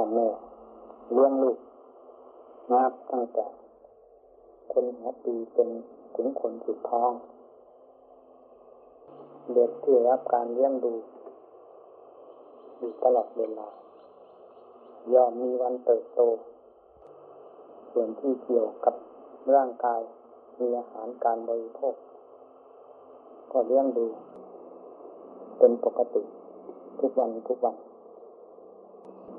[0.00, 0.28] อแม่
[1.12, 1.58] เลี้ยงลูก
[2.70, 3.46] นับตั้งแต่
[4.72, 5.68] คนหัวปีจน
[6.14, 7.12] ถึงคนสุดท้อง
[9.52, 10.94] เด็กที่รับการเลี้ยงดู
[12.76, 13.68] อยู่ตลอดเวลา
[15.12, 16.20] ย่อมมีวันเติบโต
[17.92, 18.94] ส่วนที่เกี่ยวกับ
[19.54, 20.00] ร่างกาย
[20.58, 21.94] มีอาหารการบริโภค
[23.52, 24.06] ก็เลี้ยงดู
[25.58, 26.22] เป็นปกติ
[27.00, 27.76] ทุกวันทุกวัน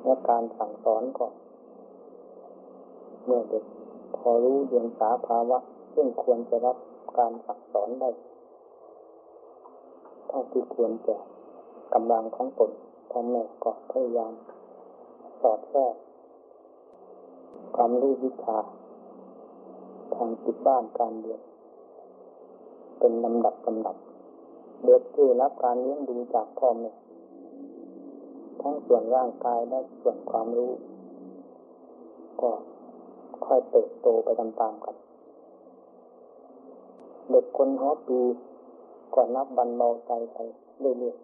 [0.03, 1.27] และการสั่งสอนก็
[3.25, 3.63] เมื่อเด็ก
[4.15, 5.57] พอรู้เรียนสาภาวะ
[5.93, 6.77] ซึ่งควรจะรับ
[7.17, 8.09] การสั่งสอนได้
[10.27, 11.15] เท่าที่ควรจะ
[11.93, 12.71] กำลังของตน
[13.09, 14.33] พ่อแม่ก็พยายาม
[15.41, 15.95] สอดแทรก
[17.75, 18.57] ความรู้วิชา
[20.15, 21.41] ทางจิตบ้านการเรียน
[22.99, 23.95] เป็นลำดับลำดับ
[24.85, 26.91] เด็กที่รับการเลี้ยงดูจากพ่อแม่
[28.61, 30.71] ทั้งส่วนร่างกายและส่วนความรู้
[32.41, 32.51] ก็
[33.45, 34.95] ค่อยเติบโตไปตามๆกัน
[37.29, 38.19] เด็กคนหัวปี
[39.13, 40.37] ก็นับบันเบาใจไป
[40.79, 41.17] เรื่อย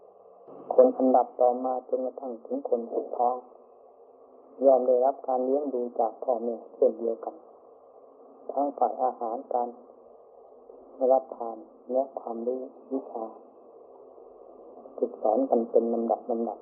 [0.00, 3.36] ๆ คนอันดับต่อมาจนกระทั่งถึงคนสุดท้อง
[4.64, 7.34] ยอมได้รับการเลี้ยงดูจากพ่อแม่เช่นเดียวกัน
[8.52, 9.68] ทั้งฝ่ายอาหารการ
[11.12, 11.56] รับทาน
[11.92, 12.60] และความรู้
[12.92, 13.24] วิชา
[15.04, 16.58] ฝึกสอนกันเป็นลำดับลำดับ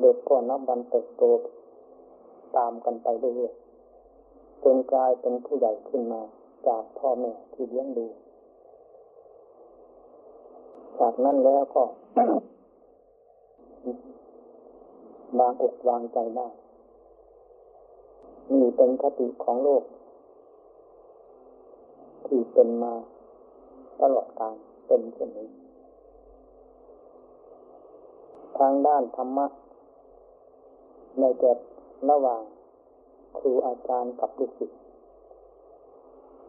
[0.00, 1.22] เด็กก็นับวันเติบโต
[2.56, 6.20] ตามกันไปเรื่อยๆจนกลายเป็นผู้ใหญ่ขึ้นมา
[6.66, 8.06] จากพ่อแม่ที่เลี้ยงดู
[11.00, 11.82] จากนั้นแล้วก็
[15.38, 16.48] บางอกวางใจได้
[18.50, 19.82] นี่เป็นคติของโลก
[22.26, 22.94] ที่เป็นมา
[24.00, 24.54] ตลอดกาล
[24.86, 25.59] เป็นเช่นนี้
[28.60, 29.46] ทางด้านธรรมะ
[31.20, 31.52] ในแก่
[32.10, 32.42] ระหว่าง
[33.38, 34.78] ครูอาจารย์กับลูกศิษย์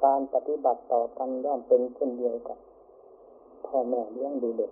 [0.04, 2.58] การปฏิบัติต่อกันย่อมเป็นเช่นเดียวกับ
[3.66, 4.72] พ่อแม่เลี้ยงดูเด็ก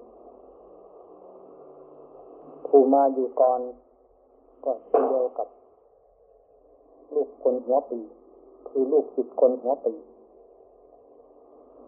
[2.66, 3.62] ผู้มาอยู่ก่อน
[4.64, 5.48] ก็เช่นเดียวกับ
[7.14, 8.00] ลูกคนหัวปี
[8.68, 9.94] คือลูกศิษย์คนหัวปี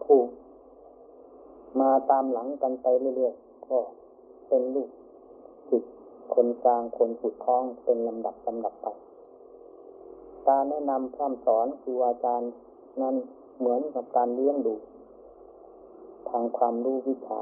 [0.02, 0.18] ผู้
[1.80, 3.78] มาตามหลังกันไปเรื่อยๆก็
[4.48, 4.90] เป็นลูก
[5.72, 5.84] จิต
[6.34, 8.86] คนกลางคนสุดท้องเป็นลำดับลำดับไป
[10.48, 12.52] การแนะนำพร่ำสอนครูอาจารย์
[13.02, 13.14] นั้น
[13.58, 14.74] เหมือนกับการเลี้ยงดู
[16.30, 17.40] ทางความรู้วิชา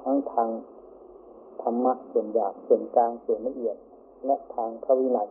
[0.00, 0.48] ทั้งทาง
[1.62, 3.76] ธรรมะส่วนหยาบส่วนกลางส่วนละเอียด
[4.26, 5.28] และทางพระวินัย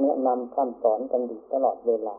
[0.00, 2.16] แนะนำคำสอนกันอยู่ตลอดเวลา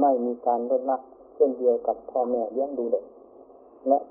[0.00, 0.96] ไม่มีการลดละ
[1.34, 3.04] เช่นเดียวกับพ่อแม่เลี้ยงดูเด็ก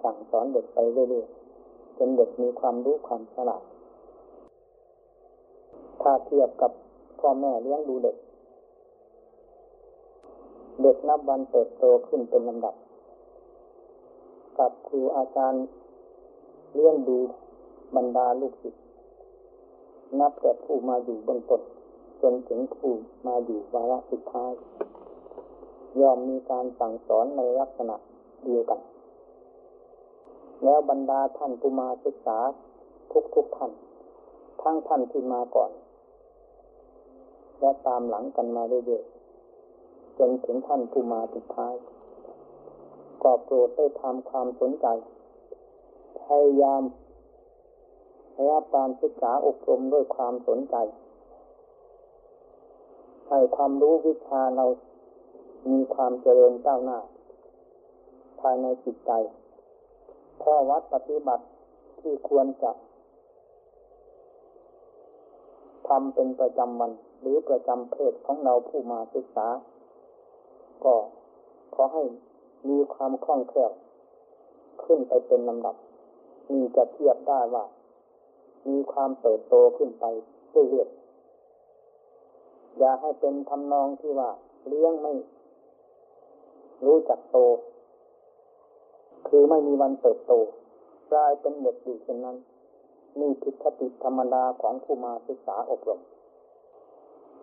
[0.04, 3.64] สั่งสอนเด็กไปเรื่อยๆจนเด็กมีความรู้ความฉลาด
[6.02, 6.72] ถ้าเทียบกับ
[7.20, 8.16] พ่อแม่เลี้ยงดูเด็ก
[10.82, 12.76] เด็กนับวันเติบโตขึ้นเป็นลำดับ
[14.58, 15.64] กับครูอาจารย์
[16.74, 17.18] เลี้ยงดู
[17.96, 18.84] บรรดาลูกศิษย์
[20.20, 21.62] นับแต่ผู้มาอยู่เบื้องต้น
[22.22, 22.92] จนถึงผู้
[23.28, 24.52] มาอยู่วาระสุดท้าย
[26.02, 27.96] ยอมมีการสั่งสอนในลักษณะ
[28.46, 28.80] เดียวกัน
[30.64, 32.38] แล้วบรรดาท่านผู้มาศึกษา
[33.12, 33.72] ทุกทุกท่าน
[34.62, 35.72] ทั้งท่านที่มาก่อน
[37.60, 41.74] และตามหลังกันมาเรื่อยๆจนถึงท่านผู้มาสุดท้าย
[43.24, 44.88] ก็โปรดได้ทำความสนใจ
[46.24, 46.82] พยายาม
[48.50, 50.76] รับการศึกษาอบรมด้วยความสนใจ
[53.30, 54.66] ให้ความรู้วิชาเรา
[55.72, 56.98] มีความเจริญก้าวหน้า
[58.40, 59.12] ภายในจิตใจ
[60.44, 61.46] ข้อวัดปฏิบัติ
[62.00, 62.72] ที่ควรจะ
[65.88, 66.92] ทำเป็นประจำวัน
[67.22, 69.48] หรือประจำเพศของเราผู้มาศึกษา
[70.84, 70.96] ก็
[71.74, 72.04] ขอให้
[72.70, 73.72] มีความคล่องแคล่ว
[74.84, 75.76] ขึ้นไปเป็นลำดับ
[76.52, 77.66] มีจะเทียบได้ว่า
[78.68, 80.06] มีความเติบโตขึ้นไป
[80.50, 84.30] เรื่อยๆอย่าให้เป็นทำนองที่ว่า
[84.68, 85.14] เลี้ยงไม่
[86.86, 87.38] รู้จักโต
[89.28, 90.34] คือไม่มีวันเติบโต
[91.12, 92.38] กลายเป็นเด็กอยู่เช่นนั้น
[93.20, 96.02] นี่ผิดคติธรรมดาของผู้มาศึกษาอบรม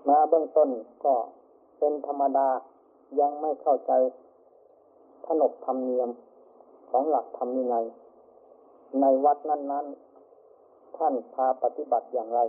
[0.08, 0.70] มาเบื้องต้น
[1.04, 1.14] ก็
[1.78, 2.48] เป็นธรรมดา
[3.20, 3.92] ยังไม่เข้าใจ
[5.26, 6.10] ขนบธรรมเนียม
[6.90, 7.86] ของหลักธรรมนินัย
[9.00, 12.40] ในวัดนั้นๆ ท่านพาปฏิบัติอย่างไร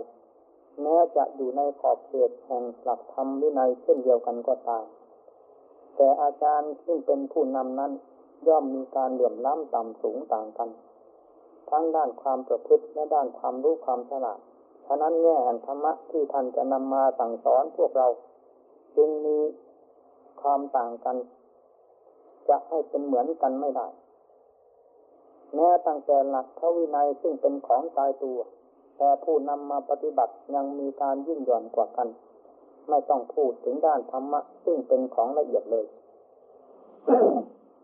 [0.82, 4.84] แม้จะอยู่ในขอบเขตแห่งหลักธรรมวินัยเช่นเดียวกันก็ตาม
[5.96, 7.92] แต่อาจารย์ซึ่งเป็นผู้นำนั้น
[8.46, 10.68] ย่อมมีการเหลื่อมล้ำต่ำสูงต่างกัน
[11.70, 14.38] ทั้งด้านความประพฤติและด้านความรู้ความฉลาด
[14.86, 18.06] ฉะนั้นแง่แห่งธรรมะที่ท่านจะนำมาสั่งสอนพวกเรา
[18.96, 19.38] จึงมี
[20.42, 21.16] ความต่างกัน
[22.48, 23.86] จะให้เป็นเหมือนกันไม่ได้
[25.54, 28.38] แม้ตั้งแต่หลักพระวินัยซึ่งเป็นของตายตัว
[28.96, 32.08] แต่ผู้นำมาปฏิบัติยังมีการยิ่งหย่อนกว่ากัน
[32.88, 35.86] ไม่ต้องพูดถึงด้านธรรมะ ซึ่งเป็นของละเอียดเลย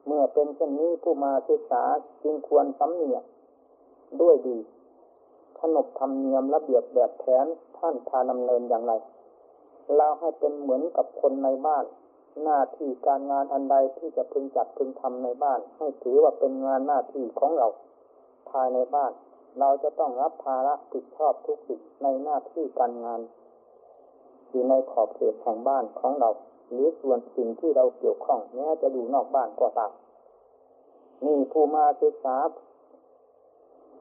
[0.07, 1.83] เมื่อเป็นเช่นนี้ผู้มาศึกษา
[2.23, 3.25] จึงควรสำเนียก
[4.21, 4.59] ด้วยดี
[5.61, 7.47] ขนบธรรมเนียมระเบียบแบบแผน
[7.79, 8.93] ท่านพาดำเนินอย่างไร
[9.97, 11.85] เราให้เป็นเหมือนกับคนในบ้าน
[12.43, 17.69] หน้าที่การงานอันใดที่จะพึงจัดพึงทำในบ้าน ให้ถือว่าเป็นงานหน้าที่ของเรา
[18.51, 19.13] ภายในบ้าน
[19.61, 23.21] เราจะต้องรับภาระผิดชอบทุกสิ่งในหน้าที่การงาน
[24.51, 26.31] อยู่ในขอบเขตแห่งบ้านของเรา
[26.71, 29.93] หรือส่วนสิ่งที่เราเกี่ยวข้องแม้จะอยู่นอกบ้านก็ตาม
[31.25, 32.37] นี่ผู้มาศึกษา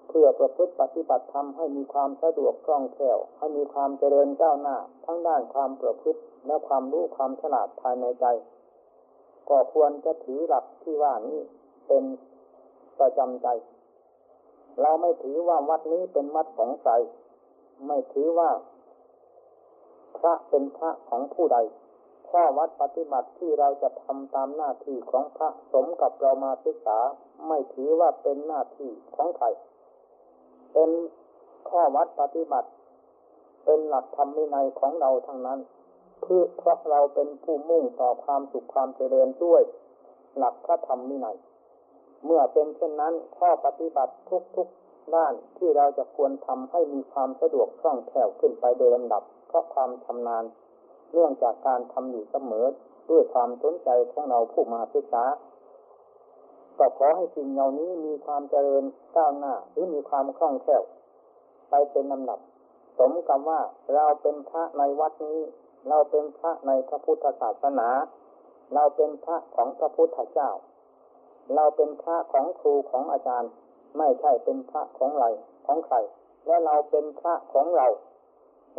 [0.07, 8.25] เพื่อประพฤติปฏิบัติธรรมให้มีความสะดวกคล่องแคล่วให้มีความเจริญก้าวหน้า ทั้งด้านความประพฤติและความรู้ความฉลาดภายในใจ
[9.49, 11.39] ก็ควรจะถือหลักที่ว่านี้
[11.87, 12.03] เป็น
[12.99, 13.47] ประจำใจ
[14.81, 16.91] เราไม่ถือว่าวัดนี้เป็นวัดของใคร
[17.87, 18.49] ไม่ถือว่า
[20.17, 21.57] พระเป็นพระของผู้ใด
[22.35, 26.99] ข้อวัดปฏิบัติที่เราจะทำตามหน้าที่ของพระสมกับเรามาศึกษา
[27.47, 29.47] ไม่ถือว่าเป็นหน้าที่ของใคร
[30.73, 30.89] เป็น
[31.69, 32.69] ข้อวัดปฏิบัติ
[33.65, 35.59] เป็นหลักธรรมวินัยของเราทั้งนั้น
[36.21, 39.61] เพื่อเพราะเราเป็นผู้มุ่งต่อความสุขความเจริญด้วย
[40.37, 41.37] หลักพระธรรมวินัย
[42.25, 44.13] เมื่อเป็นเช่นนั้นข้อปฏิบัติ
[44.55, 50.43] ทุกๆด้านที่เราจะควรทำให้มีความสะดวกคล่องแคล่วขึ้นไปโดยลำดับเพราะความชำนาญ
[51.13, 52.65] เนื่องจากการทำอยู่เสมอ
[53.09, 55.23] ด้วยความสนใจของเราผู้มาศึกษา
[56.77, 58.83] ก็ขอให้สิ่งเหล่านี้มีความเจริญ
[59.15, 60.83] ก้าวหน้าหรือมีความคล่องแคล่ว
[61.69, 62.39] ไปเป็นลำดับ
[62.97, 63.61] สมกับว่า
[63.95, 65.39] เราเป็นพระในวัดนี้
[65.89, 67.89] เราเป็นพระในพระพุทธศาสนา
[68.73, 70.49] เราเป็นพระของพระพุทธเจ้า
[71.55, 73.51] เราเป็นพระของครูของอาจารย์
[73.97, 75.25] ไม่ใช่เป็นพระของไร
[75.65, 75.97] ของใคร
[76.47, 77.87] และเราเป็นพระของเรา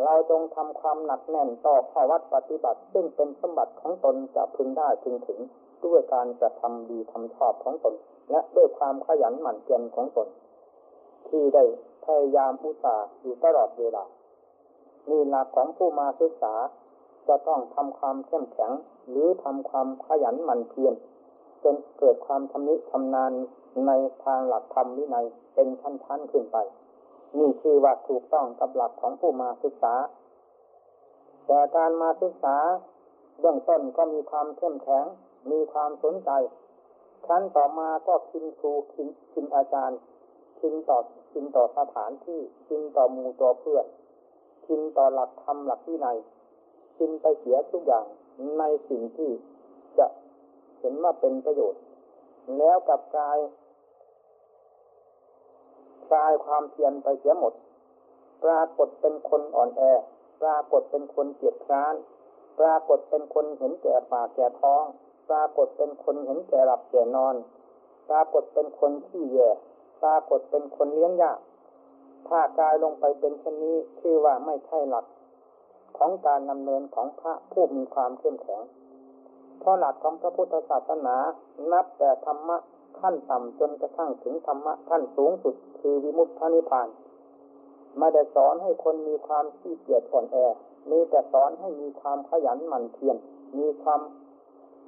[0.03, 5.39] เราจงทำความหนักแน่นต่อข้อวัดปฏิบัติ ซึ่งเป็นสมบัติของตนจะพึงได้พึงถึง
[5.85, 7.93] ด้วยการกระทำดีทำชอบของตน
[8.31, 10.27] และด้วยความขยันหมั่นเพียรของตน
[11.27, 11.63] ที่ได้
[12.05, 14.03] พยายามอุตส่าห์อยู่ตลอดเวลา
[15.09, 16.53] นี่หลักของผู้มาศึกษา
[17.27, 18.71] จะต้องทำความเข้มแข็ง
[19.09, 20.93] หรือทำความขยันหมั่นเพียร
[21.63, 23.31] จนเกิดความชำนิชำนาญ
[23.87, 23.91] ใน
[24.23, 26.57] ทางหลักธรรมวินัยเป็นชั้นๆขึ้นไป
[27.37, 29.95] นี่คือว่าถูกต้องกับหลักของผู้มาศึกษา
[31.47, 32.55] แต่การมาศึกษา
[33.39, 35.05] เบื้องต้นก็มีความเข้มแข็ง
[35.51, 36.29] มีความสนใจ
[37.25, 39.99] ครั้นต่อมาก็คินครูคินคินอาจารย์
[40.59, 40.97] คินต่อ
[41.31, 43.85] คินต่อสถานที่คินต่อมูต่อเพื่อน
[44.65, 46.17] คินต่อหลักธรรมหลักวินัย
[46.97, 48.05] คินไปเสียทุกอย่าง
[48.59, 49.31] ในสิ่งที่
[49.97, 50.07] จะ
[50.79, 51.81] เห็นว่าเป็นประโยชน์
[52.57, 53.37] แล้วกับกาย
[56.13, 57.53] กายความเพียรไปเสียหมด
[58.43, 59.81] ปรากฏเป็นคนอ่อนแอ
[60.41, 61.95] ปรากฏเป็นคนเกียจคร้าน
[62.59, 64.83] ปรากฏเป็นคนเห็นแก่ปากแก่ท้อง
[65.29, 67.35] ปรากฏเป็นคนเห็นแก่หลับแก่นอน
[68.09, 69.49] ปรากฏเป็นคนที่แย่
[70.03, 71.39] ปรากฏเป็นคนเลี้ยงยาก
[72.27, 75.05] ถ้ากายลงไปเป็นเช่นนี้ชื่อว่าไม่ใช่หลัก
[75.97, 78.61] ของการดำเนินของพระผู้มีความเข้มแข็ง
[79.59, 81.15] เพราะหลักของพระพุทธศาสนา
[81.71, 82.57] นับแต่ธรรมะ
[82.99, 85.55] ขั้นต่ำจนกระทั่งถึงธรรมะขั้นสูงสุด
[85.87, 86.87] คือวิมุตตินิพพาน
[87.99, 90.37] ไม่ได้สอนให้คนมีความขี้เกียจอ่อนแอ
[90.91, 93.17] มีแต่สอนให้มีความขยันหมั่นเพียร
[93.57, 94.01] มีความ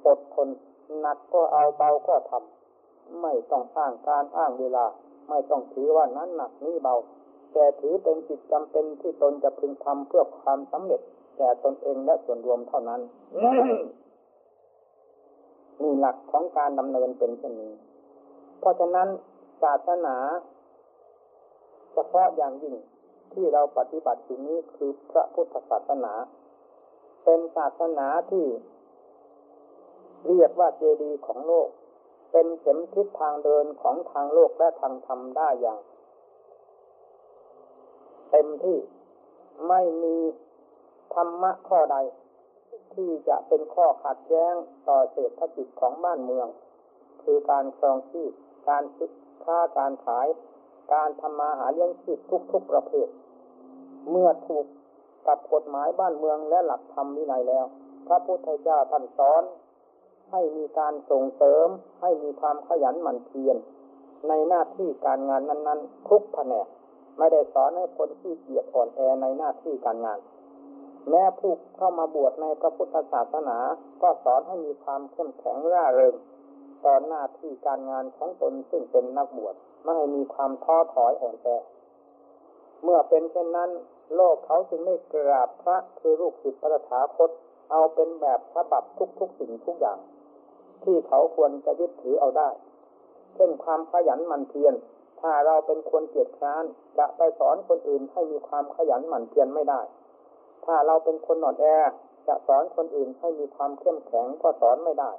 [0.06, 0.48] อดทน
[1.00, 4.84] หนักก็เอาเบาก็ทำไม่ต้องอ้างการอ้างเวลา
[5.28, 6.94] ไม่ต้องถือว่านั้นหนักนี้เบา
[7.52, 11.00] แต่ถือเป็นจิตจำเป็นที่ตนจะพึงทำเพื่อความสำเร็จ
[11.36, 13.00] แก่ตนเองและส่วนรวมเท่านั้น
[15.82, 17.72] นี่หลักของการดำเนินเป็นเช่นนี้
[18.58, 19.08] เพราะฉะนั้น
[19.62, 20.16] ศาสนา
[21.98, 22.76] ฉพาะอย่างยิ่ง
[23.32, 26.12] ที่เราปฏิบัติอยู่นี้คือพระพุทธศาสนา
[27.24, 28.46] เป็นศาสนาที่
[30.26, 31.68] เรียกว่าเจดีย์ของโลก
[32.32, 35.78] เป็นเข็มทิศทางเดินของทางโลกและทางธรรมได้อย่าง
[38.30, 38.78] เต็มที่
[39.68, 40.16] ไม่มี
[41.14, 41.96] ธรรมะข้อใด
[42.94, 44.54] ที่จะเป็นข้อขัดแย้ง
[44.88, 46.48] ต่อเศรษฐกิจของบ้านเมือง
[47.22, 48.32] คือการครองชีพ
[48.68, 49.12] การซื้อ
[49.44, 50.26] ค้าการขาย
[50.92, 52.18] การทำมาหาเลี้ยงชีพ
[52.52, 53.08] ทุกๆประเภท
[54.10, 54.66] เมื่อถูก
[55.26, 57.66] กับกฎหมายบ้านเมืองและหลักธรรมวินัยแล้ว
[58.06, 59.42] พระพุทธเจ้าท่านสอน
[60.32, 61.68] ให้มีการส่งเสริม
[62.00, 63.56] ให้มีความขยันหมั่นเพียร
[64.28, 66.66] ในหน้าที่การงานนั้น ๆ ทุกแผนก
[67.18, 70.18] ไม่ได้สอนให้คนที่เกียจอ่อนแอในหน้าที่การงาน
[71.10, 73.58] แม้ผู้เข้ามาบวชในพระพุทธศาสนา
[74.02, 76.14] ก็สอนให้มีความเข้มแข็งร่าเริง
[76.84, 81.46] ตอนหน้าที่การงานของตนซึ่งเป็นนักบวช ไม่ให้มีความท้อถอยอ่อนแอ
[82.82, 83.70] เมื่อเป็นเช่นนั้น
[84.14, 87.30] โลกเขาจึงไม่กราบพระคือลูกศิษย์พระถาคต
[87.70, 88.82] เอาเป็นแบบฉบับ
[89.18, 89.98] ทุกๆสิ่งทุกอย่าง
[90.84, 92.48] ที่เขาควรจะยึดถือเอาได้
[93.34, 94.74] เช่นความขยันหมั่นเพียร
[95.20, 96.64] ถ้าเราเป็นคนเกียจคร้าน
[96.98, 99.80] จะไปสอนคนอื่นให้มีความขยันหมั่นเพียรไม่ได้
[100.64, 101.66] ถ้าเราเป็นคนหนอดแอ
[102.28, 105.10] จะสอนคนอื่นให้มีความเข้มแข็งก็สอนไม่ได้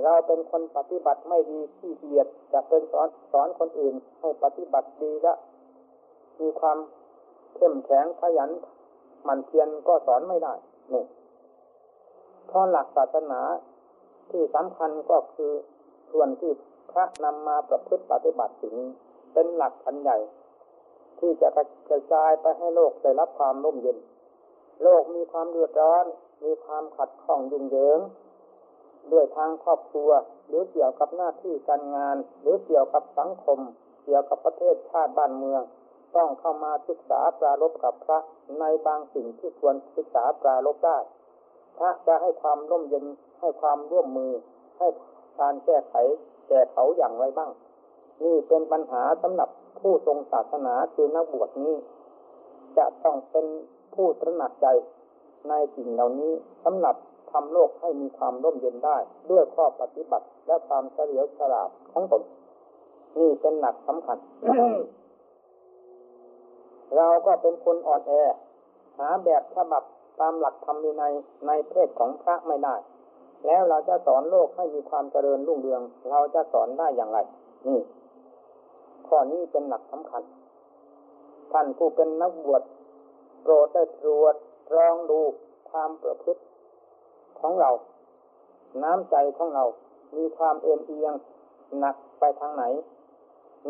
[0.00, 5.34] เราเป็นคนปฏิบัติไม่ดีขี้เกียจจะเป็นสอนสอนคนอื่นให้ปฏิบัติดีและ
[6.40, 6.78] มีความ
[7.56, 8.50] เข้มแข็งขยัน
[9.24, 10.54] หมั่นเพียรก็สอนไม่ได้
[10.92, 11.04] นี่
[12.46, 13.40] เพราะหลักศาสนา
[14.30, 15.52] ที่สำคัญก็คือ
[16.12, 16.52] ส่วนที่
[16.92, 18.76] พระนำมาประพฤติปฏิบัติถึง
[19.32, 20.18] เป็นหลักอันใหญ่
[21.18, 21.48] ที่จะ
[21.88, 23.98] กระจายไปให้โลกได้รับความร่มเย็น
[24.82, 26.04] โลกมีความเดือดร้อน
[26.44, 27.98] มีความขัดข้องยุ่งเหยิง
[29.12, 30.10] ด้วยทางครอบครัว
[30.48, 33.58] หรือเกี่ยวกับหน้าที่การงาน หรือเกี่ยวกับสังคม
[34.04, 35.62] เกี่ยวกับประเทศชาติบ้านเมือง
[36.16, 38.18] ต้องเข้ามาศึกษาปรารบกับพระ
[38.60, 40.98] ในบางสิ่งที่ควรศึกษาปรารบได้
[41.78, 43.04] พระจะให้ความร่มเย็น
[43.40, 44.32] ให้ความร่วมมือ
[44.78, 44.88] ให้
[45.40, 45.94] การแก้ไข
[46.48, 47.50] แก่เขาอย่างไรบ้าง
[48.24, 49.48] นี่เป็นปัญหาสำหรับ
[49.80, 51.74] ผู้ทรงศาสนาคือนักบวชนี้
[52.78, 53.46] จะต้องเป็น
[53.94, 54.66] ผู้ตระหนักใจ
[55.48, 56.32] ในสิ่งเหล่านี้
[56.64, 56.96] สำหรับ
[57.32, 58.96] ทำโลกให้มีความร่มเย็นได้
[59.30, 62.22] ด้วยข้อปฏิบัติและความเฉลียวฉลาดของตน
[63.18, 64.18] นี่เป็นหนักสำคัญ
[66.96, 68.12] เราก็เป็นคนอ่อนแอ
[68.98, 69.82] หาแบบฉบับ
[70.20, 71.04] ตามหลักธรรมใน
[71.46, 72.76] ในเพศของพระไม่ได้
[73.46, 77.18] แล้วเราจะสอนโลกให้มีความเจริญรุ่งเรือง เราจะสอนได้อย่างไร
[77.66, 77.80] นี่
[79.06, 80.22] ข้อนี้เป็นหลักสำคัญ
[81.52, 82.62] ท่านผู้เป็นนักบวช
[83.42, 84.34] โปรดได้ตรวจ
[84.76, 85.20] ลองดู
[85.70, 86.42] ความประพฤติ
[87.42, 87.70] ของเรา
[88.82, 89.64] น้ำใจของเรา
[90.16, 91.12] มีความเอ็นเอียง
[91.78, 92.64] หนักไปทางไหน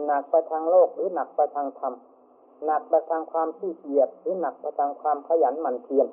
[0.07, 1.95] หนักไปทางโลกหรือหนักไปทางธรรม
[2.67, 6.07] หนักไปทางความขี้เกียจหรือหนักไปทางความขยันหมั่นเพียร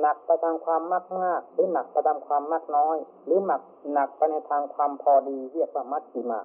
[0.00, 3.62] หนักไปทางความมากมากหรือหนักไปทางความมากน้อย หรือหนัก
[3.94, 6.40] หนักไปในทางความพอดีเรียกว่ามัดสีมา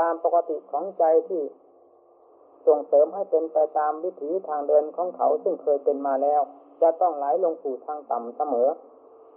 [0.00, 1.42] ตามปกติของใจที่
[2.66, 6.40] ส่งเสริมให้เป็นไปตามวิถีทางเดินของเขาซึ่งเคยเป็นมาแล้ว
[6.82, 8.68] จะต้องไหลลงสู่ทางต่ำเสมอ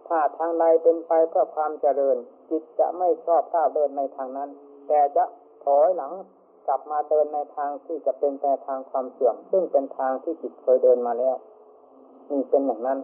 [0.10, 2.18] ถ้าทางใดเป็นไปเพื่อความเจริญ
[2.50, 4.50] จิตจะไม่ชอบก้าวเดินในทางนั้น
[4.88, 5.24] แต่จะ
[5.64, 6.12] ถอยหลัง
[6.68, 11.36] กลับมาเดินในทางที่จะเป็นแต่ทางความเสื่อม ซึ่งเป็นทางที่จิตเคยเดินมาแล้ว
[12.32, 13.00] นี่เป็นอย่างนั้น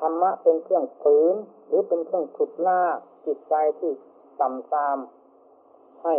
[0.00, 1.34] ธรรมะเป็นเครื่องฝืน
[1.66, 2.82] หรือเป็นเครื่องฉุดล่า
[3.26, 3.90] จิตใจที่
[4.40, 4.96] ต่ำตาม
[6.02, 6.14] ให้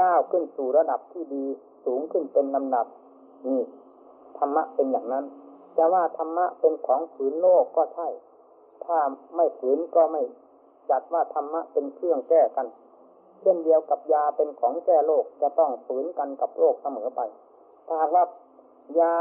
[0.00, 1.44] ก้าวขึ้นสู่ระดับที่ดี
[1.84, 2.86] สูงขึ้นเป็นลำดับ
[3.46, 3.60] นี่
[4.38, 5.24] ธรรมะเป็นอย่างนั้น
[5.76, 8.08] จะว่าธรรมะเป็นของฝืนโลกก็ใช่
[8.86, 8.98] ถ้า
[9.36, 10.22] ไม่ฝืนก็ไม่
[10.90, 12.66] จัดว่าธรรมะเป็นเครื่องแก้กัน
[13.40, 17.20] เช่นเดียวกับยาเป็นของแก้โรคจะต้องฝืนกันกับโรคเสมอไป
[17.86, 18.24] ถ้าหากว่า
[19.00, 19.14] ยา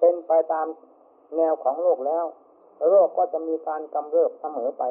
[0.00, 0.66] เป็นไปตาม
[1.36, 2.24] แนวของโรคแล้ว
[2.88, 4.82] โรคก็จะมีการกำเริบเสมอไป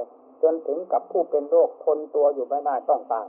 [0.43, 3.27] จนถึงกับผู้เป็นโรคทนตัวอยู่ไม่ได้ต้องตาย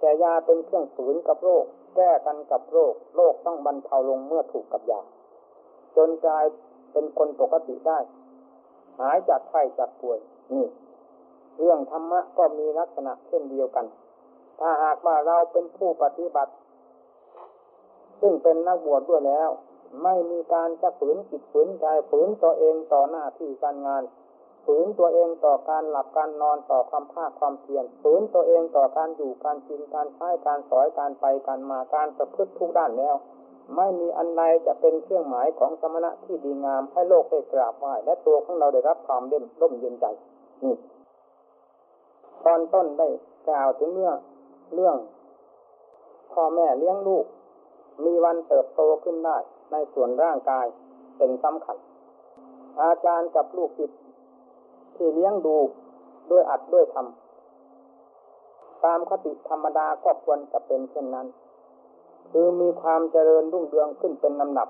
[0.00, 1.64] แต่ยาเป็นเครื่องฝืนกับโรค
[1.96, 5.00] แก้กันกับโรค โรคต้องบรรเทาลงเมื่อถูกกับยา
[5.96, 6.44] จนกลาย
[6.92, 7.98] เป็นคนปกติได้
[8.98, 10.18] หายจากไข้จากป่วย
[10.52, 10.66] นี่
[11.58, 13.86] เรื่องธรรมะก็มีลักษณะเช่นเดียวกัน
[14.60, 16.52] ถ้าหากว่าเราเป็นผู้ปฏิบัติ
[18.20, 19.50] ซึ่งเป็นนักบวชดด้วยแล้ว
[20.02, 24.02] ไม่มีการจะฝืนจิตฝืนใจฝืนตัวเองต่อหน้าที่การงาน
[24.64, 33.16] ฝืนตัวเองต่อการหลับการนอนต่อความภาคความเพียรฝืนตัวเองต่อการอยู่การกินการใช้การสอยการไปการมาการประพฤติทุกด้านแล้ว
[33.74, 40.06] ไม่มีอันใดจะเป็นเครื่องหมายของสมณะที่ดีงามให้โลกได้กราบไหว้และตัวของเราได้รับความเด่นร่มเย็นใจ
[40.64, 40.74] นี่
[42.44, 43.08] ตอนต้นได้
[43.48, 44.16] กล่าวถึงเรื่อง
[44.74, 44.96] เรื่อง
[46.32, 47.24] พ่อแม่เลี้ยงลูก
[48.04, 49.36] มีวันเติบโตขึ้นได้
[49.72, 50.66] ในส่วนร่างกาย
[51.18, 51.76] เป็นสำคัญ
[52.82, 54.00] อาจารย์กับลูกศิษย์
[54.96, 55.56] ที่เลี้ยงดู
[56.30, 61.26] ด้วยอัดด้วยทำตามคติธรรมดาก็ควรจะเป็นเช่นนั้น
[62.30, 64.68] คือมีความเจริญรุ่งเรืองขึ้นเป็นลำดับ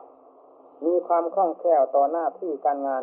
[0.87, 3.03] มีความคล่องแคล่วต่อหน้าที่การงาน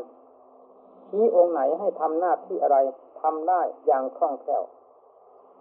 [1.09, 2.77] ชี้องค์ไหนให้ทำหน้าที่อะไร
[3.21, 4.63] ทำได้อย่างคล่องแคล่ว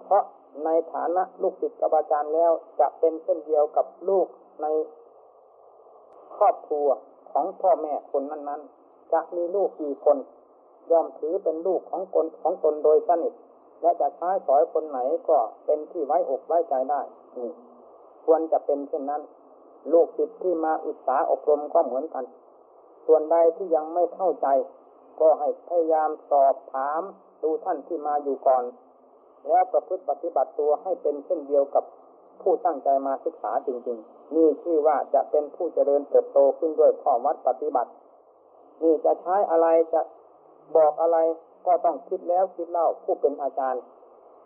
[0.02, 0.22] เพราะ
[0.64, 4.26] ในฐานะลูกศิษย์กับอาจารย์แล้วจะเป็นเช่นเดียวกับลูก
[4.62, 4.66] ใน
[6.36, 6.88] ครอบครัว
[7.32, 10.18] ของพ่อแม่คนนั้นๆ จะมีลูกกี่คน
[10.90, 13.32] ย่อมถือเป็นลูกของคนของตนโดยสนิท
[13.82, 17.00] และจะใช้สอยคนไหนก็เป็นที่ไว้อกไว้ใจได้
[18.24, 19.22] ควรจะเป็นเช่นนั้น
[19.92, 22.24] ลูกศิษย์ที่มาอุตสาอบรมก็เหมือนกัน
[23.06, 24.46] ส่วนใดที่ยังไม่เข้าใจ
[25.20, 27.02] ก็ให้พยายามสอบถาม
[27.42, 28.64] ดูท่านที่มาอยู่ก่อน
[29.48, 31.84] แล้วประพฤติปฏิบัติตัวให้เป็นเช่นเดียวกับ
[32.42, 37.90] ผู้ตั้งใจมาศึกษาจริง ๆ นี่ชื่อว่าจะเป็นผู้เจริญเติบโตขึ้นด้วยข้อวัดปฏิบัติ
[38.82, 40.00] นี่จะใช้อะไรจะ
[40.76, 41.18] บอกอะไร
[41.66, 43.82] ก็ต้องคิดแล้วคิดเล่าผู้เป็นอาจารย์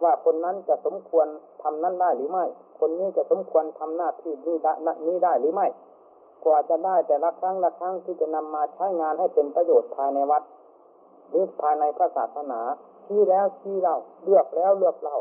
[0.02, 1.26] ว่าคนนั้นจะสมควร
[1.62, 2.44] ทำนั้นได้หรือไม่
[2.78, 4.72] คนนี้จะสมควรทำหน้าที่นี้ได้
[5.06, 5.66] นี้ได้หรือไม่
[6.44, 10.42] กว่าจะได้แต่ละครั้งละครั้งที่จะนำมาใช้งานให้เป็นประโยชน์ภายในวัด
[11.28, 12.60] หรือภายในพระศาสนา
[13.06, 15.18] ชี้แล้วชี้เล่าเลือกแล้วเลือกเล่า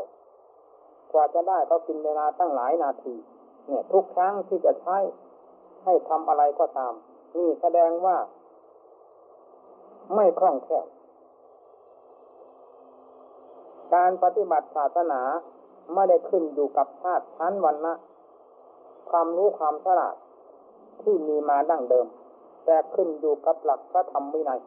[1.12, 3.14] กว่าจะได้ก็กินเวลาตั้งหลายนาที
[3.66, 4.96] เนี่ย ทุกครั้งที่จะใช้
[5.84, 6.94] ให้ทำอะไรก็ตาม
[7.36, 8.16] นี่แสดงว่า
[10.14, 10.86] ไม่คล่องแคล่ว
[13.94, 15.20] การปฏิบัติศาสนา
[15.94, 17.94] ไม่ได้ขึ้นอยู่กับชาติชั้นวันนะ
[19.10, 20.16] ความรู้ความฉลาด
[21.02, 22.06] ที่มีมาดั้งเดิม
[22.64, 24.60] แต่ขึ้นอยู่กับหลักพระธรรมวินัย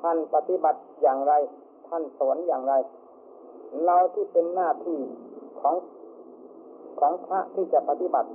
[0.00, 1.32] ท่านปฏิบัติอย่างไร
[1.88, 2.74] ท่านสอนอย่างไร
[3.84, 4.98] เราที่เป็นหน้าที่
[5.60, 5.74] ของ
[7.00, 8.28] ของพระที่จะปฏิบัติ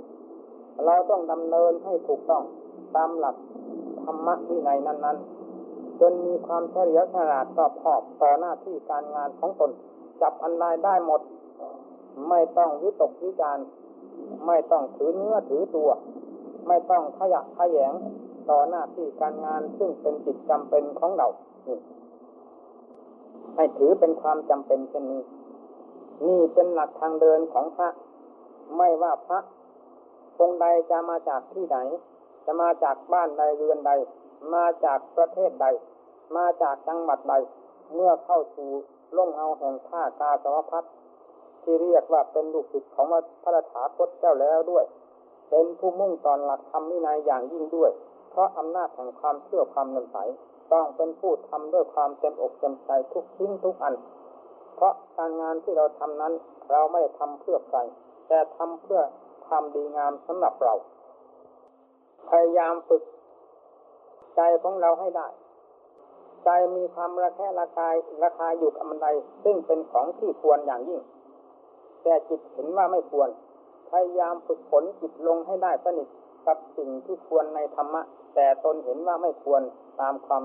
[0.86, 2.44] เราต้องดำเนินให้ถูกต้อง
[2.96, 3.36] ตามหลัก
[4.04, 5.35] ธรรมวินัยนั้น ๆ
[6.00, 9.72] จนมีความเฉลียวฉลาดตอบขอบต่อหน้าที่การงานของตน
[10.22, 11.22] จับอันใดได้หมด
[12.30, 13.58] ไม่ต้องวิตกวิจาร
[14.48, 15.90] ไม่ต้องถือเนื้อถือตัว
[16.68, 17.94] ไม่ต้องขยักขยง
[18.50, 21.28] ต่อหน้าที่การงานซึ่งเป็นจิตจำเป็นของเรา
[23.56, 25.22] ให้ถือเป็นความจำเป็นเช่นนี้
[26.25, 27.90] นี่เป็นหลักทางเดินของพระ
[28.78, 29.40] ไม่ว่าพระ
[30.40, 31.78] องค์ใดจะมาจากที่ไหน
[32.46, 33.92] จะมาจากบ้านใดเรือนใด
[34.54, 35.65] มาจากประเทศใด
[36.38, 37.36] มาจากจังหวัดใด
[37.94, 38.70] เมื่อเข้าสู่
[39.18, 40.84] ล่งเอาแห่งท่ากาสวพัฒ
[41.63, 43.06] ที่เรียกว่าเป็นลูกศิษย์ของ
[43.44, 44.86] พระถาคตเจ้าแล้วด้วย
[45.50, 47.92] เป็นผู้มุ่งตอนหลักธรรมวินัยอย่างยิ่งด้วย
[48.29, 50.18] เพราะอำนาจแห่งความเชื่อความนำใส
[50.72, 53.96] ต้องเป็นผู้ทำด้วยความเต็มอกเต็มใจทุกชิ้นทุกอัน
[54.75, 56.33] เพราะการงานที่เราทำนั้น
[56.72, 57.79] เราไม่ทำเพื่อใคร
[58.27, 59.01] แต่ทำเพื่อ
[59.48, 60.74] ความดีงามสำหรับเรา
[62.29, 63.03] พยายามฝึก
[64.36, 65.28] ใจของเราให้ได้
[66.44, 69.08] ใจมีความระแคะระคายราคาอยู่กับมันใด
[69.44, 71.02] ซึ่งเป็นของที่ควรอย่างยิ่ง
[72.04, 73.30] แต่จิตเห็นว่าไม่ควร
[73.90, 76.08] พยายามฝึกฝนจิตลงให้ได้สนิท
[76.48, 78.02] กับสิ่งที่ควรในธรรมะ
[78.36, 79.62] แต่ตนเห็นว่าไม่ควร
[80.02, 80.44] ตามความ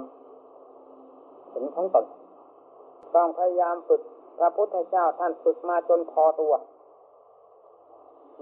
[1.51, 2.07] เห็นของตน
[3.15, 4.03] ต้องพยายามฝึก
[4.39, 6.55] พระพุทธเจ้าท่านฝึกมาจนพอตัว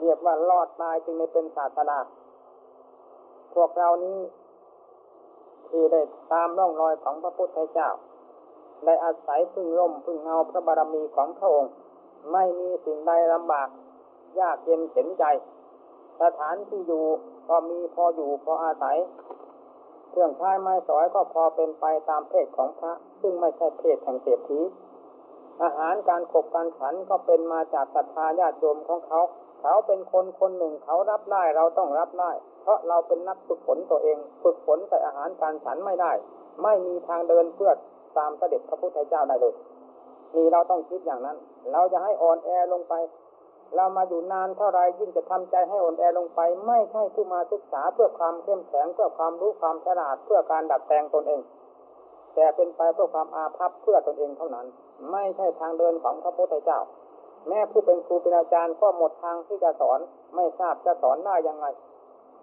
[0.00, 1.98] เรียกว่ารอดตายจึงได้เป็นศาสนา
[3.54, 4.18] พวกเรานี้
[5.70, 6.00] ที่ได้
[6.32, 7.88] ตามร่องรอยของพระพุทธเจ้า
[8.84, 11.72] ได้อาศัยพึ่งร่มพึ่งเงาพระบารมีของพระองค์
[12.32, 13.68] ไม่มีสิ่งใดลำบาก
[14.40, 15.24] ยากเย็นเข็นใจ
[16.22, 17.04] สถานที่อยู่
[17.48, 18.96] ก็มีพออยู่พออาศัย
[20.10, 24.60] เครื่องใช้ไม้สอยก็พอเป็นไปตามเพศของพระ ซึ่งไม่ใช่เพศแห่งเศรษฐี
[25.62, 29.20] อาหารการขบการฉันก็เป็นมาจากศรัทธาญาติโยมของเขา
[29.60, 32.30] เขาเป็นคนคนหนึ่งเขารับได้เราต้องรับได้
[32.68, 36.12] ราะเราเป็นนักฝึกฝนตัวเอง ฝึกฝนแต่อาหารการฉันไม่ได้
[36.62, 37.70] ไม่มีทางเดินเพื่อ
[38.18, 39.54] ตามเสด็จพระพุทธเจ้าได้เลย
[40.34, 41.36] นี่เราต้องคิดอย่างนั้น
[41.72, 42.94] เราจะให้อ่อนแอลงไป
[43.76, 51.40] เรามาอยู่นานเท่าไรยิ่งจะทำใจให้อ่อนแอลงไป ไม่ใช่ผู้มาศึกษาเพื่อความเข้มแข็งเพื่อความรู้ความฉลาดเพื่อการดัดแปลงตนเอง
[52.34, 54.66] แต่เป็นไปเพื่อความอาภัพเพื่อตนเองเท่านั้น
[55.12, 56.80] ไม่ใช่ทางเดินของพระพุทธเจ้า
[57.48, 59.98] แม้ผู้เป็นครูเป็นอาจารย์ก็หมดทางที่จะสอน
[60.34, 61.66] ไม่ทราบจะสอนได้ยังไง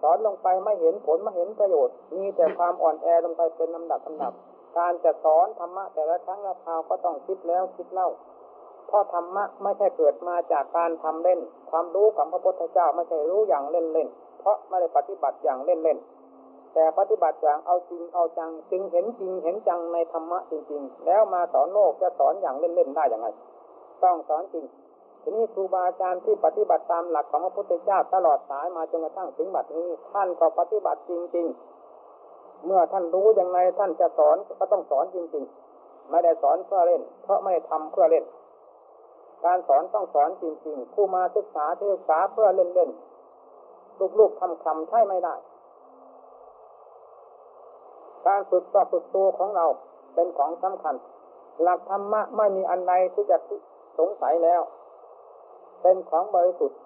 [0.02, 4.34] สอนลงไปไม่เห็นผลไม่เห็นประโยชน์ มีแต่ความอ่อนแอลงไปเป็นลำดับลำดับ
[4.78, 8.10] การจะสอนธรรมะแต่ละครั้งละคราวก็ต้องคิดแล้วคิดเล่า
[8.88, 14.08] เพราะธรรมะไม่ใช่เกิดมาจากการทำเล่น ความรู้ของพระพุทธเจ้าไม่ใช่รู้อย่างเล่นเล่น
[14.40, 15.98] เพราะไม่ได้ปฏิบัติอย่างเล่นเล่น
[16.74, 23.28] แต่ปฏิบัติอย่างเอาจริงเอาจังจึงเห็นจริงเห็นจังในธรรมะจริง ๆ แล้วมาสอนโลกจะสอนอย่างเล่นๆได้อย่างไร
[24.04, 24.66] ต้องสอนจริง
[25.28, 31.48] ทีนี้ครูบาอาจารย์ที่ปฏิบัติตามหลักของพระพุทธเจ้าตลอดสายมาจนกระทั่งถึงบัดนี้ ท่านก็ปฏิบัติจริง
[32.04, 35.44] ๆ เมื่อท่านรู้ยังไงท่านจะสอนก็ต้องสอนจริง
[35.78, 38.26] ๆ ไม่ได้สอนเพื่อเล่น เพราะไม่ทำเพื่อเล่น
[39.46, 45.36] การสอนต้องสอนจริงๆครูมาศึกษาศึกษาเพื่อเล่นๆลูกๆทำคำใช่ไม่ได้
[48.28, 49.66] การฝึกต่อฝึกตัวของเรา
[50.14, 50.96] เป็นของสำคัญ
[51.62, 53.38] หลักธรรมะไม่มีอันใดที่จะ
[54.00, 54.62] สงสัยแล้ว
[55.82, 56.80] เป็นของบริสุทธิ์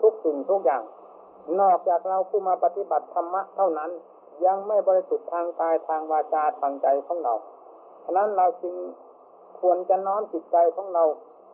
[0.00, 0.82] ทุกสิ่งทุกอย่าง
[1.60, 3.90] นอกจากเราผู้มาปฏิบัติธรรมะเท่านั้น
[4.46, 7.34] ยังไม่บริสุทธิ์ทางกายทางวาจาทางใจของเรา
[8.04, 8.74] ฉะนั้นเราจึง
[9.60, 11.04] ควรจะน้อมจิตใจของเรา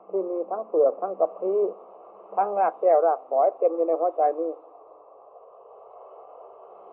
[0.08, 1.60] ที่มีทั้งเปลือกทั้งกระพี้
[2.36, 4.50] ทั้งรากแก้วรากฝอยเต็มอยู่ในหัวใจนี้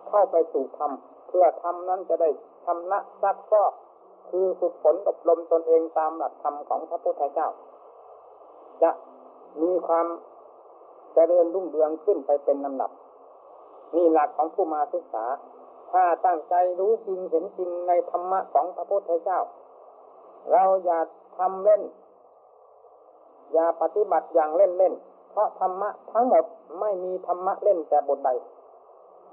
[0.07, 0.91] เข้าไปสู่ธรรม
[1.27, 2.29] เพื่อธรรมนั้นจะได้
[2.65, 3.73] ชำระซักฟอก
[4.29, 7.49] คือฝึกฝนอบรมตนเองตามหลักธรรมของพระพุทธเจ้า
[8.81, 8.91] จะ
[9.61, 10.07] มีความ
[11.13, 12.91] เจริญรุ่งเรืองขึ้นไปเป็นลำดับ
[13.95, 15.25] นี่หลักของผู้มาศึกษา
[15.91, 19.39] ถ้าตั้งใจรู้จริงเห็นจริงในธรรมะของพระพุทธเจ้า
[20.51, 20.99] เราอย่า
[21.37, 21.81] ทำเล่น
[23.53, 24.93] อย่าปฏิบัติอย่างเล่นเล่น
[25.31, 26.43] เพราะธรรมะทั้งหมด
[26.79, 28.29] ไม่มีธรรมะเล่นแต่บทใด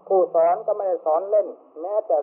[0.07, 1.47] ผู้สอนก็ไม่ได้สอนเล่น
[1.81, 2.17] แม้แต่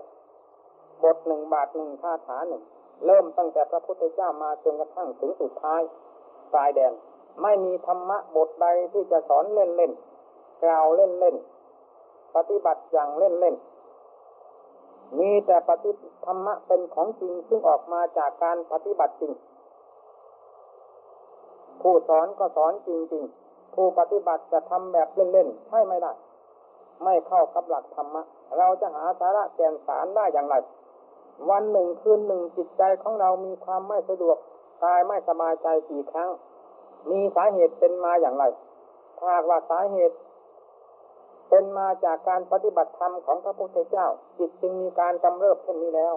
[1.04, 2.62] บทหนึ่งบาทหนึ่งคาถาหนึ่ง
[3.06, 5.82] เริ่มตั้งแต่พระพุทธเจ้ามาจนกระทั่งถึงสุดท้าย
[6.54, 6.94] ปลายแดน
[7.42, 9.92] ไม่มีธรรมะบทใดที่จะสอนเล่นเล่น
[10.64, 11.36] กล่าวเล่นเล่น
[12.36, 13.56] ปฏิบัติอย่างเล่นเล่น
[15.20, 15.92] มีแต่ปฏิ
[16.26, 19.34] ธรรมะเป็นของจริงซึ่งออกมาจากการปฏิบัติจริง
[21.82, 26.12] ผู้สอนก็สอนจริงๆผู้ปฏิบัติจะทำแบบเล่นๆใช่ไม่ได้
[27.04, 28.24] ไม่เข้ากับหลักธรรมะ
[28.58, 30.56] เราจะหาสาระแก่นสารได้อย่างไร
[31.50, 34.38] วันหนึ่งคืนหนึ่งจิตใจของเรามีความไม่สะดวก
[34.84, 36.30] กายไม่สบายใจกี่ครั้ง
[37.12, 38.46] มีสาเหตุเป็นมาอย่างไร
[39.20, 40.16] ถ้าว่าสาเหตุ
[41.50, 46.16] เป็นมาจากการปฏิบัติธรรมของพระพุทธเจ้า จิตจึงมีการกำเริบเช่นนี้แล้ว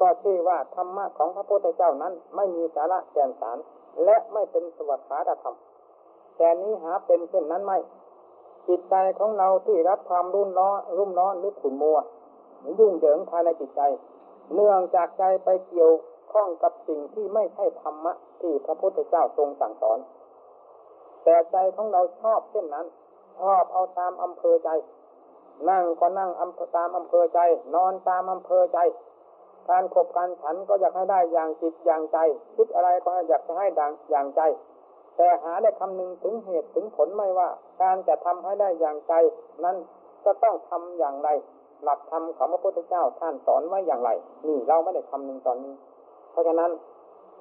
[0.00, 3.58] ก็ชื่อว่าธรรมะของพระพุทธเจ้านั้น ไม่มีสาระแก่นสาร
[4.04, 5.56] และไม่เป็นสวัสดิธรรม
[6.36, 7.78] แต่นี้หาเป็นเช่นนั้นไม่
[8.68, 11.98] จิตใจของเราที่รับความรุ่มร้อนรุ่มร้อนหรือขุ่นมัว
[12.78, 13.80] ยุ่งเหยิงภายในจิตใจ
[14.54, 15.90] เนื่องจากใจไปเกี่ยว
[16.34, 19.98] ข้องกับสิ่งที่ไม่ใช่ธรรมะที่พระพุทธเจ้าทรงสั่งสอน
[21.24, 22.86] แต่ใจของเราชอบเช่นนั้น
[23.40, 24.70] ชอบเอาตามอำเภอใจ
[25.70, 26.30] นั่งก็นั่ง
[26.76, 27.40] ตามอำเภอใจ
[27.74, 28.78] นอนตามอำเภอใจ
[29.70, 32.18] การขบการฉันก็อยากให้ได้อย่างจิตอย่างใจ
[32.56, 34.40] คิดอะไรก็อยากจะให้ดังอย่างใจ
[35.16, 37.48] แต่หาได้คำนึงถึงเหตุถึงผลไม่ว่า
[37.82, 39.12] การจะทำให้ได้อย่างใจ
[39.64, 39.76] นั้น
[40.24, 41.28] ก็ต้องทำอย่างไร
[41.84, 44.10] หลักธรรมของพระพุทธเจ้าท่านสอนไว้อย่างไร
[44.46, 45.74] นี่เราไม่ได้คำนึงตอนนี้
[46.34, 46.72] เพราะฉะนั้น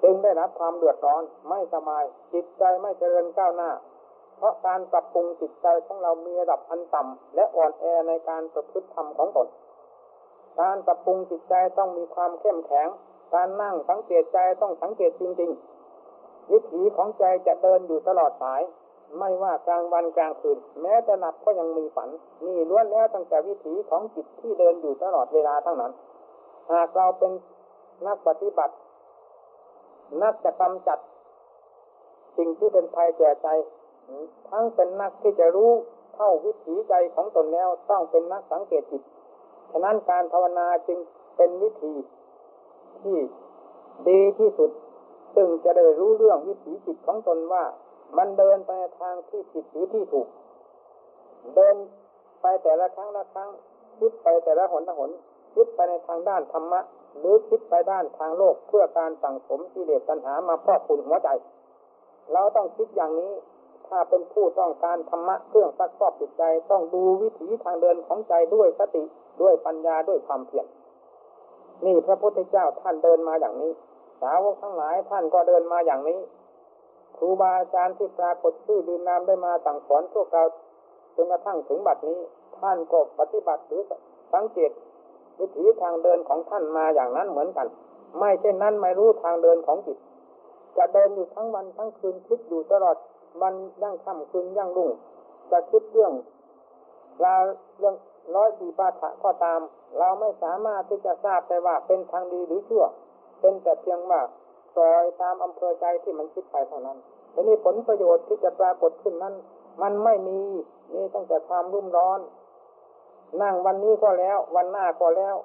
[0.03, 2.03] จึงได้รับความเดือดร้อนไม่สบาย
[2.33, 3.71] จิตใจไม่เจริญก้าวหน้า
[4.37, 9.47] เพราะการปรับปรุงจิตใจของเรามีระดับอันต่ำและอ่อนแอในการประพฤติธรรมของตน
[10.61, 12.87] การปรับปรุงจิตใจต้องมีความเข้มแข็ง
[13.33, 15.51] การนั่งสังเกตใจต้องสังเกตจริง
[16.01, 18.61] ๆ วิถีของใจจะเดินอยู่ตลอดสาย
[19.19, 22.09] ไม่ว่ากลางวันกลางคืน แม้จะหลับก็ยังมีฝัน
[22.45, 25.93] นี่ล้วนแล้วตั้งแต่วิถีของจิตที่เดินอยู่ตลอดเวลาทั้งนั้น
[26.71, 27.31] หากเราเป็น
[28.07, 28.73] นักปฏิบัติ
[30.21, 30.99] นักจะกำจัด
[32.37, 33.47] สิ่งที่เป็นภัยแก่ใจ
[34.49, 35.71] ทั้งเป็นนักที่จะรู้
[36.15, 39.03] เท่าวิถีใจของตนแล้วต้องเป็นนักสังเกตจิต
[39.71, 40.99] ฉะนั้นการภาวนาจึง
[41.37, 41.93] เป็นวิธี
[43.01, 43.17] ที่
[44.09, 44.71] ดีที่สุด
[45.35, 47.63] ซึ่งจะได้รู้เรื่องวิถีจิตของตนว่า
[48.17, 50.27] มันเดินไปทางที่ผิดหรือที่ถูก
[51.55, 51.75] เดิน
[52.41, 53.49] ไปแต่ละครั้งละครั้ง
[53.99, 55.11] คิดไปแต่ละหนละหน
[55.55, 56.79] คิดไปในทางด้านธรรมะ
[57.19, 61.29] หรือคิดไปด้านทางโลกเพื่อการสั่งสมกิเลสตัณหามาพอกคุณหัวใจ
[62.33, 63.31] เราต้องคิดอย่างนี้
[63.87, 69.03] ถ้าเป็นผู้ต้องการธรรมะเครื่องซักฟอกจิตใจ ต้องดูวิถีทางเดินของใจด้วยสติ
[69.41, 70.65] ด้วยปัญญาด้วยความเพียร
[71.85, 73.71] นี่พระพุทธเจ้าท่านเดินมาอย่างนี้
[74.21, 76.19] สาวกทั้งหลายท่านก็เดินมาอย่างนี้
[77.17, 80.43] ครูบาอาจารย์ที่ปรากฏชื่อดืนนามได้มาสั่งสอนพวกเรา
[81.15, 82.19] จนกระทั่งถึงบัดนี้
[82.59, 83.81] ท่านก็ปฏิบัติหรือ
[84.33, 84.71] สังเกต
[85.39, 87.67] วิถีทางเดินของท่านมาอย่างนั้นเหมือนกัน
[88.17, 89.97] ไม่เช่นนั้นไม่รู้ทางเดินของจิต
[90.77, 92.97] จะเดินอยู่ทั้งวันทั้งคืนคิดอยู่ตลอด
[93.41, 94.89] วันยั่งค่ำคืนยั่งรุ่ง
[95.51, 96.13] จะคิดเรื่อง
[97.23, 97.35] ลา
[97.77, 97.95] เรื่อง
[98.35, 99.59] ร้อยสี่ปาฐะก็ตาม
[99.97, 102.85] เราไม่สามารถที่จะทราบได้ว่าเป็นทางดีหรือชั่ว
[103.39, 104.21] เป็นแต่เพียงว่า
[104.75, 106.97] ปล่อยตามอำเภอใจที่มันคิดไปเท่านั้น
[107.33, 109.33] ทีนี้ผลประโยชน์ที่จะปรากฏขึ้นนั้น
[109.81, 110.39] มันไม่มี
[110.93, 112.19] นี่ตั้งแต่ความรุ่มร้อน
[113.41, 115.35] นั่งวันนี้ก็แล้ว วันหน้าก็แล้ว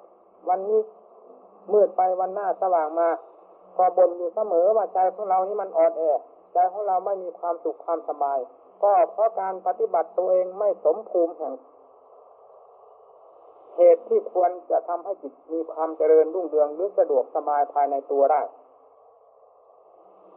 [0.49, 0.79] วันนี้
[1.73, 3.09] มืดไปวันหน้าสว่างมา
[3.77, 6.01] ก็บ่นอยู่เสมอว่าใจของเรานี่มันอ่อนแอ
[6.53, 8.39] ใจของเราไม่มีความสุขความสบาย
[8.83, 11.53] ก็เพราะการปฏิบัติตัวเองไม่สมภูมิแห่ง
[13.75, 18.41] เหตุที่ควรจะทำให้จิตมีความเจริญรุ่งเรืองหรือสะดวกสบายภายในตัวได้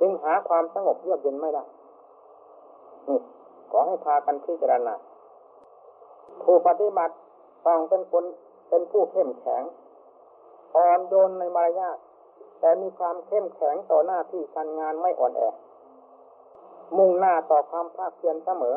[0.00, 1.64] จึงหาความสงบเยือกเย็นไม่ได้
[3.08, 3.18] นี่
[3.70, 4.94] ขอให้พากันพิจารณา
[6.42, 7.14] ผู้ปฏิบัติ
[7.64, 8.24] ฟังเป็นคน
[8.68, 9.62] เป็นผู้เข้มแข็ง
[10.76, 11.98] อ่อนโยนในมารยาท
[12.60, 15.42] แต่มีความเข้มแข็งต่อหน้าที่การงานไม่อ่อนแอ
[16.96, 18.76] มุ่งหน้าต่อความภาคเพียรเสมอ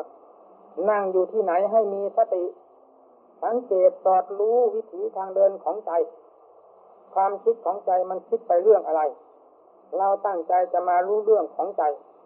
[0.90, 2.44] นั่งอยู่ที่ไหนให้มีสติ
[3.44, 5.92] สังเกตสอดรู้วิถีทางเดินของใจ
[7.14, 9.02] ความคิดของใจมันคิดไปเรื่องอะไร
[9.98, 11.82] เราตั้งใจจะมารู้เรื่องของใจ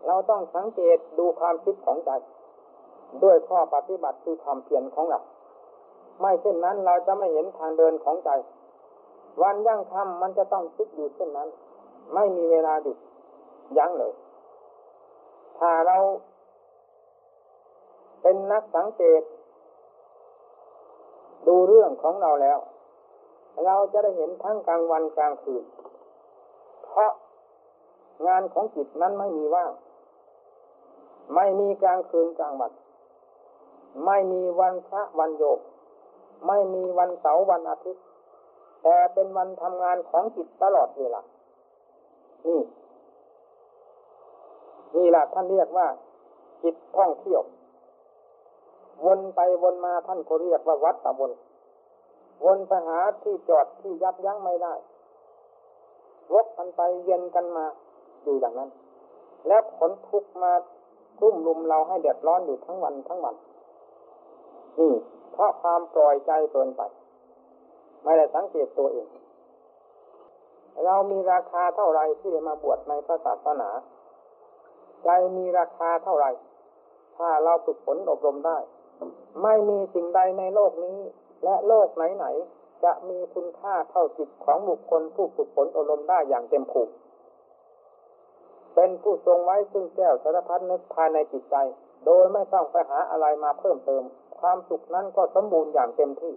[0.06, 2.10] เราต้องสังเกตดูความคิดของใจ
[3.22, 5.20] ด้วยข้อปฏิบัติคือความเพียรของเรา
[6.20, 8.30] ไม่เช่นนั้นเราจะไม่เห็นทางเดินของใจ
[9.42, 11.48] วันยั่งคำมันจะต้องคิดอยู่เช่นนั้น
[12.14, 12.96] ไม่มีเวลาหยุด
[13.78, 14.12] ยั้งเลย
[15.58, 15.96] ถ้าเรา
[18.22, 19.22] เป็นนักสังเกต
[21.46, 22.58] ดูเรื่องของเราแล้ว
[23.64, 25.64] เราจะได้เห็นทั้งกลางวันกลางคืน
[26.84, 27.12] เพราะ
[28.26, 29.70] งานของจิตนั้นไม่มีว่าง
[31.34, 32.72] ไม่มีกลางคืนกลางวัน
[34.06, 35.58] ไม่มีวันพระวันโยก
[36.46, 38.04] ไม่มีวันเสาร์วันอาทิตย์
[38.82, 41.22] แต่เป็นวันทำงานของจิตตลอดเวลา
[42.46, 42.60] นี่
[44.96, 45.86] นี่แหละท่านเรียกว่า
[46.62, 47.42] จิตท่องเที่ยว
[49.06, 51.32] วนไปวนมาท่านก็เรียกว่าวัดตะวน
[52.44, 54.74] วนไปหาที่จอดที่ยับยั้งไม่ได้
[56.32, 57.64] วกกันไปเย็นกันมา
[58.22, 58.70] อยู่อย่างนั้น
[59.46, 60.52] แล้วผลทุกมา
[61.18, 63.34] กลุ่มลุมเราให้เดือดร้อนอยู่ทั้งวันทั้งวัน
[64.78, 64.92] นี่
[65.40, 66.82] ราะความปล่อยใจเกินไป
[68.04, 69.08] ไม่ได้สังเกตตัวเอง
[70.84, 73.68] เรามีราคาเท่าไรที่จะมาบวชในพระศาสนา
[75.04, 76.26] ใจมีราคาเท่าไร
[77.16, 78.58] ถ้าเราฝึกฝนอบรมได้
[79.42, 80.98] ไม่มีสิ่งใดในโลกนี้
[81.44, 86.92] และโลกไหนๆจะมีคุณค่าเท่าจิตของบุคคลผู้ฝึกฝนอบรมได้อย่างเต็มภูมิ
[88.74, 91.56] เป็นผู้ทรงไว้ซึ่งแก้วสารพัดนึกภายในจิตใจ
[92.06, 94.04] โดยไม่ต้องไปหาอะไรมาเพิ่มเติม
[94.40, 96.34] ความสุขนั้นก็สมบูรณ์อย่างเต็มที่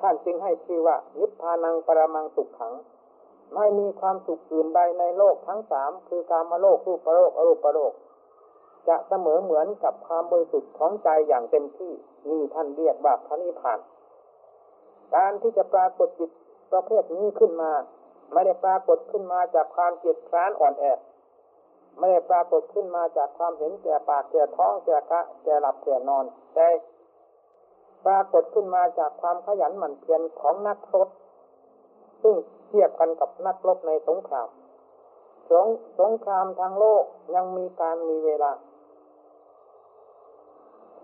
[0.00, 2.74] ท่านจึงให้ชื่อว่า นิพพานังปรมังสุขขัง
[3.54, 7.92] ไม่มีความสุขอื่นใดในโลกทั้งสามคือการมาโลกรูปโลกอรูปโลก
[8.88, 11.92] จะเสมอเหมือนกับความบริสุทธิ์ของใจอย่างเต็มที่
[12.30, 13.78] นี่ท่านเรียกว่าพระนิพพาน
[15.14, 16.30] การที่จะปรากฏจิต
[16.72, 17.72] ประเภทนี้ขึ้นมา
[18.32, 20.84] ไม่ได้ปรากฏขึ้นมาจากความเกียดคร้านอ่อนแอ
[21.98, 26.24] ไม่ได้ปรากฏขึ้นมาจากความเห็นแก่ปากแก่ท้องแก่กะแก่หลับแก่นอน
[26.54, 26.66] แต่
[28.06, 31.08] ปรากฏขึ้นมาจากความขยันหมั่นเพียรของนักรบ
[32.22, 32.34] ซึ่ง
[32.66, 34.48] เทียบกันกับนักรบในสงคราม
[35.50, 35.66] สง
[36.00, 38.52] สงครามทางโลกยังมีการมีเวลา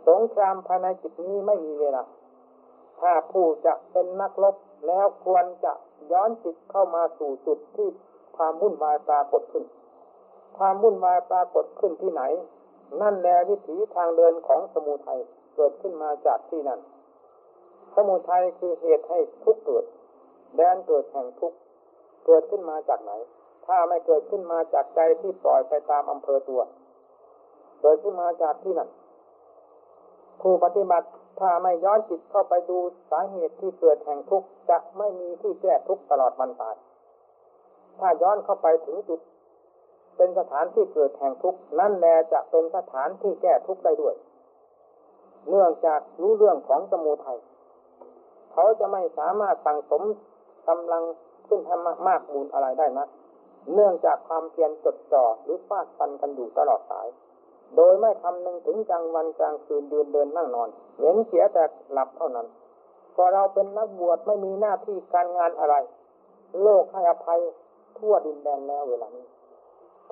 [0.08, 2.02] สงครามภายในจิตนี้ไม่มีเวลา
[3.00, 5.72] ถ้าผู้จะเป็นนักรบแล้วควรจะ
[6.12, 7.88] ย้อนจิตเข้ามาสู่จุดที่
[8.36, 9.64] ความวุ่นวายปรากฏขึ้น
[10.58, 12.22] ความวุ่นวายปรากฏขึ้นที่ไหน
[13.00, 15.20] นั่นแหละวิถีทางเดินของสมุทัย
[15.54, 16.80] เกิดขึ้นมาจากที่นั่น
[17.94, 19.84] สมุทัยคือเหตุให้ทุกเกิด
[20.56, 21.52] แดนเกิดแห่งทุก
[22.26, 23.12] เกิดขึ้นมาจากไหน
[23.66, 26.60] ถ้าไม่เกิดขึ้นมาจากใจที่ปล่อยไปตามอำเภอตัว
[27.80, 28.90] เกิดขึ้นมาจากที่นั่น
[30.40, 31.08] ผู้ปฏิบัติ
[31.40, 32.78] ถ้าไม่ย้อนจิตเข้าไปดู
[33.10, 36.76] สาเหตุที่เกิดแห่งทุกข์จะไม่มีที่แก้ทุกข์ตลอดวันตาย
[37.98, 39.20] ถ้าย้อนเข้าไปถึงจุด
[40.16, 44.14] เป็นสถานที่เกิดแห่งทุกข์นั่นแหละจะเป็นสถานที่แก้ทุกข์ได้ด้วย
[45.48, 47.38] เนื่องจากรู้เรื่องของสมุทัย
[48.52, 50.02] เขาจะไม่สามารถสั่งสม
[50.68, 51.02] กำลัง
[51.46, 53.06] ขึ้นทำมากมูลอะไรได้นะ
[53.74, 57.06] เนื่องจากความเพียรจดจ่อหรือฟาดฟันกันอยู่ตลอดสาย
[57.76, 62.46] โดยไม่คำนึงถึงกลางวันกลางคืนเดินเดินนั่งนอน เห็นเสียแต่หลับเท่านั้น
[63.14, 65.74] พอเราเป็นนักบวชไม่มีหน้าที่การงานอะไร
[66.62, 67.40] โลกให้อภัย
[67.98, 69.26] ทั่วดินแดนแล้วเวลานี้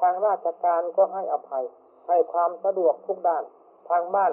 [0.01, 1.65] ทางราชการก็ให้อภัย
[2.09, 3.45] ให้ความสะดวกทุกด้าน
[3.89, 4.33] ทางบ้าน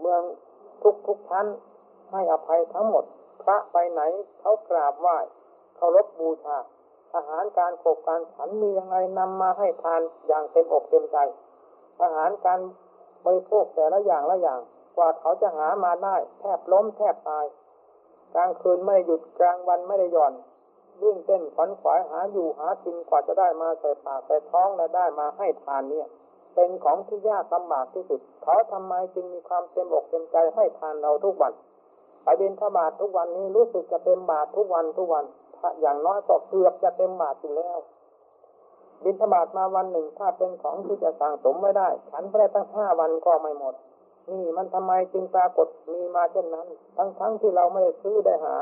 [0.00, 0.22] เมือง
[0.82, 1.46] ทุกทุกชั้น
[2.12, 3.04] ให้อภัยทั้งหมด
[3.42, 4.02] พระไปไหน
[4.40, 5.18] เขากราบไหว้
[5.76, 6.58] เคารพบูชา
[7.14, 11.18] อาหารการขบการฉันมียังไงนำมาให้ทานอย่างเต็มอกเต็มใจ
[12.02, 12.60] อาหารการ
[13.24, 14.60] บริโภคแต่ละอย่างละอย่าง
[14.96, 17.44] กว่าเขาจะหามาได้ แทบล้มแทบตาย
[18.34, 20.32] กลางคืนไม่หยุดกลางวันไม่ได้หย่อน
[21.02, 26.08] วิ่งเต้นขวัญขวายหาอยู่หากินกว่าจะได้มาใส่ปากใส่ท้องและได้มาให้ทานเนี่ย
[26.54, 31.52] เป็นของที่ยากลำบากที่สุด เขาทำไมจึงมีความเต็มอกเต็มใจให้ทานเราทุกวัน
[32.28, 35.24] ไปบินทบาททุกวันนี้รู้สึกจะเต็มบาททุกวันทุกวัน
[35.80, 37.78] อย่างน้อยก็เกือบจะเต็มบาทอยู่แล้ว
[39.04, 43.74] บินทบาทมาวันหนึ่งถ้าเป็นของที่จะสั่งสมไม่ได้ฉันไปได้ตั้งห้าวันก็ไม่หมด
[44.30, 48.56] นี่มันทำไมจึงปรากฏมีมาเช่นนั้น ทั้งๆทที่เราไม่ได้ซื้อได้หา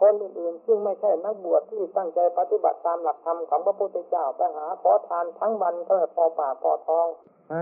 [0.00, 7.06] คนอื่นๆซึ่งไม่ใช่นักบวชที่ตั้งใจปฏิบัติตามหลักธรรมของพระพุทธเจ้าไปหาขอทานทั้งวันก็พอปากพอทอง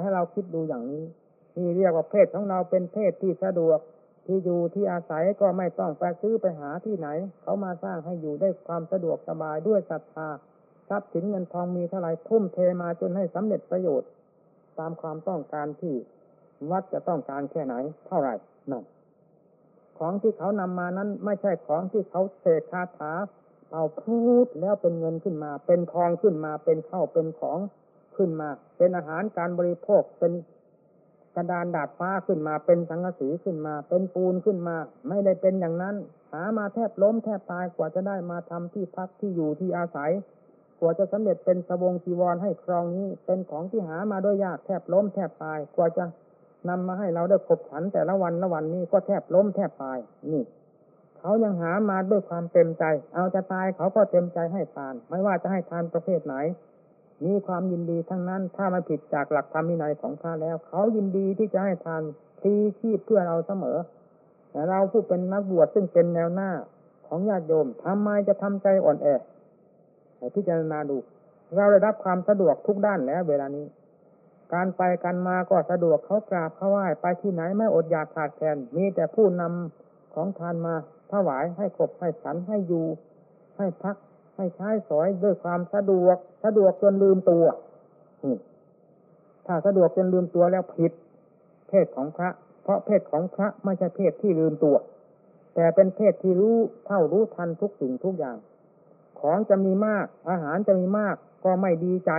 [0.03, 1.05] ให้เราคิดดูอย่างนี้
[1.55, 3.79] ที่เรียกว่าเพศของเราเป็นเพศที่สะดวก
[4.27, 7.09] ที่อยู่ที่อาศัยก็ไม่ต้องไปซื้อไปหาที่ไหน
[7.43, 10.29] เขามาสร้างให้อยู่ได้ความสะดวกสบายด้วยศรัทธา
[10.89, 14.09] ทรัพย์สินเงินทองมีเท่าไรทุ่มเทมาจนให้สำเร็จประโยชน์
[14.79, 15.95] ตามความต้องการที่
[16.71, 17.75] วัดจะต้องการแค่ไหน
[18.07, 18.31] เท่าไร
[18.71, 18.85] นั่น
[19.99, 23.13] ของที่เขานำมานั้น ไม่ใช่ของที่เขาเสกคาถา
[23.73, 27.59] เอาพูดแล้วเป็นเงินขึ้นมา เป็นทองขึ้นมาเป็นข้าวเป็นของ
[28.17, 30.33] ขึ้นมา เป็นอาหารการบริโภคเป็น
[31.35, 34.77] กระดานดาดฟ้าขึ้นมาเป็นสังกะสีขึ้นมา เป็นปูนขึ้นมา
[35.09, 35.97] ไม่ได้เป็นอย่างนั้น
[36.33, 40.11] หามาแทบล้มแทบตายกว่าจะได้มาทำที่พักที่อยู่ที่อาศัย
[40.81, 46.05] กว่าจะสำเร็จเป็นสบงจีวรให้ครองนี้ เป็นของที่หามาด้วยยากแทบล้มแทบตายกว่าจะ
[46.69, 49.99] นำมาให้เราได้ขบฉันแต่ละวันละวันนี้ก็แทบล้มแทบตาย
[50.33, 50.45] นี่
[51.19, 56.35] เขายังหามาด้วยความเต็มใจ เอาจะตายเขาก็เต็มใจให้ทาน ไม่ว่าจะให้ทานประเภทไหน
[57.25, 62.03] มีความยินดีทั้งนั้น ถ้ามันผิดจากหลักธรรมวินัยของพระแล้ว เขายินดีที่จะให้ทาน
[62.41, 63.77] ทีชีพเพื่อเราเสมอ
[64.51, 66.51] แต่เราผู้เป็นนักบวชซึ่งเป็นแนวหน้า
[67.07, 69.07] ของญาติโยมทำไมจะทำใจอ่อนแอ
[70.17, 70.97] ให้พิจารณาดู
[71.55, 73.67] เราได้รับความสะดวกทุกด้านแล้ว เวลานี้
[74.53, 80.75] การไปกันมาก็สะดวกเขากราบเขาไหว้ไปที่ไหนไม่อดอยากขาดแคลนมีแต่ผู้นำของทานมา
[81.13, 82.87] ถวายให้ครบให้ฉันให้อยู่
[83.57, 83.97] ให้พัก
[84.37, 87.45] ให้ใช้สอยด้วยความสะดวก สะดวกจนลืมตัว
[89.47, 90.93] ถ้าสะดวกจนลืมตัวแล้วผิด
[91.69, 92.31] เพศของพระ
[92.63, 94.77] เพราะเพศของพระไม่ใช่เพศที่ลืมตัว
[95.55, 98.37] แต่เป็นเพศที่รู้เท่ารู้ทันทุกสิ่งทุกอย่าง
[99.21, 102.13] ของจะมีมาก อาหารจะมีมาก ก็ไม่ดีใจ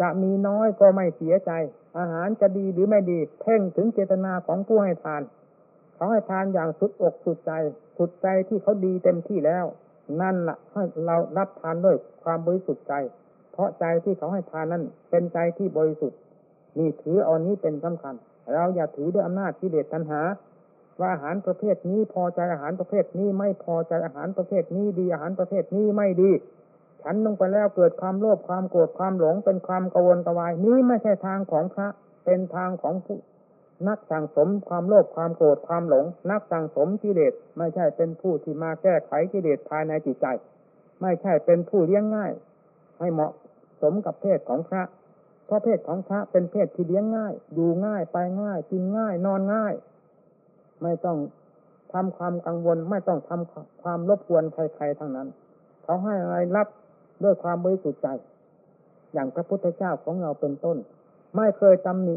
[0.00, 1.52] จะมีน้อยก็ไม่เสียใจ
[1.98, 5.22] อาหารจะดีหรือไม่ดี เพ่งถึงเจตนาของผู้ให้ทาน
[5.94, 7.52] เขาให้ทานอย่างสุดอกสุดใจ
[7.98, 9.64] สุดใจที่เขาดีเต็มที่แล้ว
[10.20, 12.94] นั่นละ่ะให้เรารับทานด้วยความบริสุทธิ์ใจ
[13.52, 16.18] เพราะใจที่เขาให้ทานนั้นเป็นใจที่บริสุทธิ์
[16.78, 18.14] นี่ถือเอานี้เป็นสำคัญ
[18.54, 20.20] เราอย่าถือด้วยอำนาจกิเลสตัณหา
[21.00, 26.30] ว่าอาหารประเภทนี้พอใจอาหารประเภทนี้ไม่พอใจอาหารประเภทนี้ดีอาหารประเภทนี้ไม่ดี
[27.02, 31.88] ฉันลงไปแล้วเกิดความโลภความโกรธความหลงเป็นความกวนกวาย นี้ไม่ใช่ทางของพระ
[32.24, 33.18] เป็นทางของผู้
[33.88, 40.26] นักสั่งสมความโลภความโกรธความหลง นักสั่งสมกิเลสไม่ใช่เป็นผู้ที่มาแก้ไขกิเลสภายในจิตใจ
[41.02, 42.32] ไม่ใช่เป็นผู้เลี้ยงง่าย
[42.98, 43.32] ให้เหมาะ
[43.82, 44.82] สมกับเพศของพระ
[45.46, 49.74] เพราะเพศของพระเป็นเพศที่เลี้ยงง่าย อยู่ง่ายไปง่ายกินง่ายนอนง่าย
[50.82, 51.18] ไม่ต้อง
[51.92, 55.28] ทำความกังวลไม่ต้องทำความรบกวนใครๆทั้งนั้น
[55.82, 56.68] เขาให้อะไรรับ
[57.24, 58.08] ด้วยความบริสุทธิ์ใจ
[59.12, 60.76] อย่างพระพุทธเจ้าของเราเป็นต้น
[61.36, 62.16] ไม่เคยตำหนิ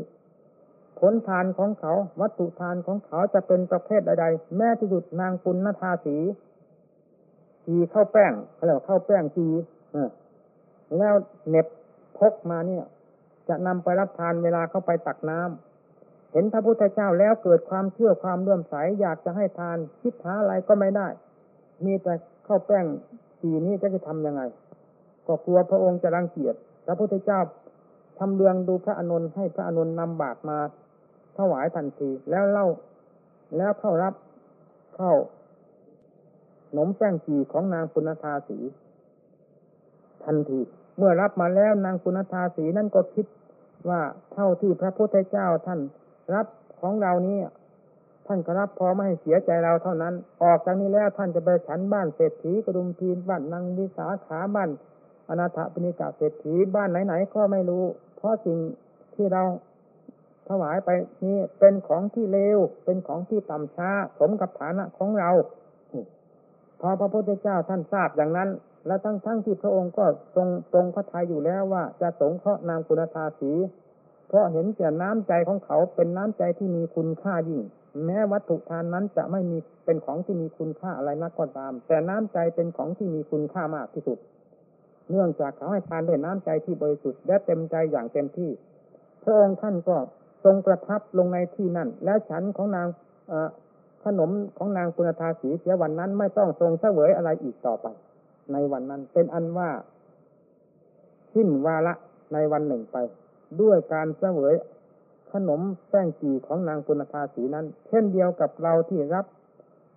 [0.99, 6.17] ผลทานของเขา วัตถุทานของเขาจะเป็นประเภทใดๆ แม้ที่สุดนางปุณณธาสี
[7.65, 9.47] จีเข้าแป้งเขาเรียกเข้าแป้งจี
[10.97, 11.15] แล้ว
[11.49, 11.67] เน็บ
[12.17, 12.85] พกมาเนี่ย
[13.49, 21.07] จะนำไปรับทานเวลาเข้าไปตักน้ำเห็นพระพุทธเจ้าแล้วเกิดความเชื่อความเลื่อมใสอยากจะให้ทานคิดหาอะไรก็ไม่ได้
[21.85, 22.13] มีแต่
[22.45, 22.85] เข้าแป้ง
[23.41, 24.41] จีนี้จะจะทำยังไง
[25.27, 27.39] ก็กลัวพระองค์จะรังเกียจพระพุทธเจ้า
[28.19, 30.57] ทำเรืองดูพระอนุนให้พระอนุนนำบาตรมา
[31.37, 32.67] ถวายทันทีแล้วเล่า
[33.57, 34.13] แล้วเข้ารับ
[34.95, 35.13] เข้า
[36.73, 38.57] หนมแป้งจีของนางปุณธาสี
[40.23, 40.59] ทันที
[40.97, 43.25] เมื่อรับมาแล้วนางปุณธาสีนั่นก็คิด
[43.89, 44.01] ว่า
[44.33, 45.79] เท่าที่พระพุทธเจ้าท่าน
[46.33, 46.47] รับ
[46.81, 47.37] ของเรานี้
[48.27, 50.13] ท่านก็รับพอไม่ให้เสียใจเราเท่านั้น
[50.43, 54.69] ออกจากนี้แล้วท่านจะไปฉันบ้านเศรษฐีกระดุมพีนบ้านนางวิสาขาบ้าน
[55.29, 57.83] อนาถปิณิกาเศรษฐีบ้านไหนๆก็ไม่รู้
[58.17, 58.57] เพราะสิ่ง
[59.15, 59.43] ที่เรา
[60.51, 60.89] ถวายไป
[61.25, 65.29] นี่เป็นของที่เลวเป็นของที่ต่ำช้า สมกับฐานะของเรา
[66.81, 68.49] พอพระพุทธเจ้าท่านทราบอย่างนั้น
[68.87, 73.51] และทั้งทั้งที่พระองค์ก็ทรงตรงพระทัยอยู่แล้วว่าจะสงเคราะห์นางคุณธาสี
[74.27, 77.61] เพราะเห็นแต่น้ำใจของเขาเป็นน้ำใจที่มีคุณค่ายิ่ง
[78.05, 84.17] แม้วัตถุทานนั้นจะไม่มีเป็นของที่มีคุณค่าอะไรนักก็ตาม แต่น้ำใจเป็นของที่มีคุณค่ามากที่สุด
[85.09, 88.51] เนื่องจากเขาให้ทานด้วยน้ำใจที่บริสุทธิ์และเต็มใจอย่างเต็มที่
[89.23, 89.97] พระองค์ท่านก็
[90.43, 92.87] ทรงประทับลงในที่นั่น และฉันของนาง
[94.05, 97.87] ขนมของนางปุณธาสีเสียวันนั้นไม่ต้องทรงเสวยอะไรอีกต่อไป
[98.51, 99.69] ในวันนั้นเป็นอันว่า
[101.33, 101.93] สิ้นวาระ
[102.33, 102.97] ในวันหนึ่งไป
[103.61, 104.55] ด้วยการเสวย
[105.33, 109.25] ขนมแป้งจีของนางปุณธาสีนั้น เช่นเดียวกับเราที่รับ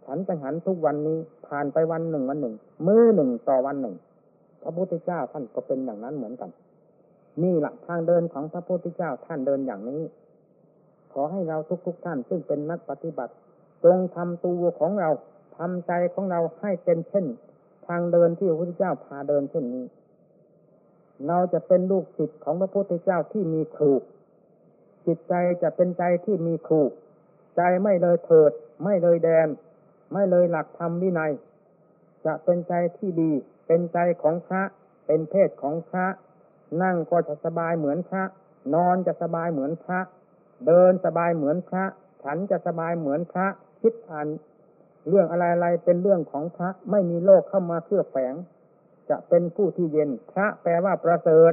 [0.04, 2.54] ฉันจังหันทุกวันนี้ผ่านไปวันหนึ่งวันหนึ่ง
[2.86, 3.94] มือหนึ่งต่อวันหนึ่ง
[4.62, 6.50] พระพุทธเจ้าท่านก็เป็นอย่างนั้นเหมือนกัน
[7.42, 10.00] นี่หลักทางเดินของพระพุทธเจ้าท่านเดินอย่างนี้
[11.14, 13.32] ขอให้เราทุกๆทท่าน ซึ่งเป็นนักปฏิบัติ
[13.84, 15.10] จงทำตัวของเรา
[15.58, 17.26] ทำใจของเราให้เป็นเช่น
[17.86, 19.84] ทางเดินที่พระพุทธเจ้าพาเดินเช่นนี้
[21.28, 23.92] เราจะเป็นลูกศิษย์ของพระพุทธเจ้าที่มีครู
[25.06, 26.80] จิตใจจะเป็นใจที่มีครู
[27.56, 28.52] ใจไม่เลยเถิด
[28.84, 29.48] ไม่เลยแดน
[30.12, 31.32] ไม่เลยหลักธรรมวินัย
[32.26, 33.32] จะเป็นใจที่ดี
[33.66, 34.62] เป็นใจของพระ
[35.06, 36.06] เป็นเพศของพระ
[36.82, 38.22] นั่งก็จะสบายเหมือนพระ
[38.74, 40.00] นอนจะสบายเหมือนพระ
[40.66, 41.84] เดินสบายเหมือนพระ
[42.22, 43.46] ฉันจะสบายเหมือนพระ
[43.80, 44.26] คิดอ่าน
[45.08, 48.34] เรื่องอะไรๆเป็นเรื่องของพระไม่มีโลกเข้ามาเคลือแฝง
[49.10, 51.52] จะเป็นผู้ที่เย็นพระแปลว่าประเสริฐ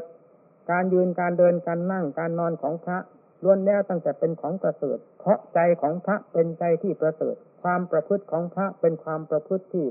[0.72, 2.98] การยืนการเดินการนั่งการนอนของพระ
[3.44, 9.86] ล้วนแล้วตั้งแต่เป็นของประเสริฐเพราะใจของพระเป็นใจที่ประเสริฐ ความประพฤติของพระเป็นความประพฤติที่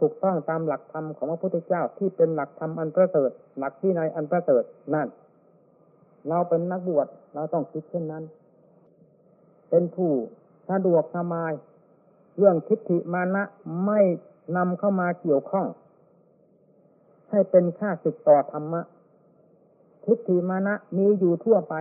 [0.00, 4.62] ถูกต้องตามหลักธรรมของพระพุทธเจ้าที่เป็นหลักธรรมอันประเสริฐ หลักที่ในอันประเสริฐ
[4.94, 5.08] นั่น
[6.28, 8.24] เราเป็นนักบวชเราต้องคิดเช่นนั้น
[9.70, 10.10] เป็นผู้
[10.70, 11.52] สะดวกสบาย
[12.36, 13.42] เรื่องทิฏฐิมานะ
[13.86, 14.00] ไม่
[14.56, 15.66] นำเข้ามาเกี่ยวข้อง
[17.30, 18.80] ให้เป็นค่าศึกต่อธรรมะ
[20.04, 21.74] ทิฏฐิมานะมีอยู่ทั่วไป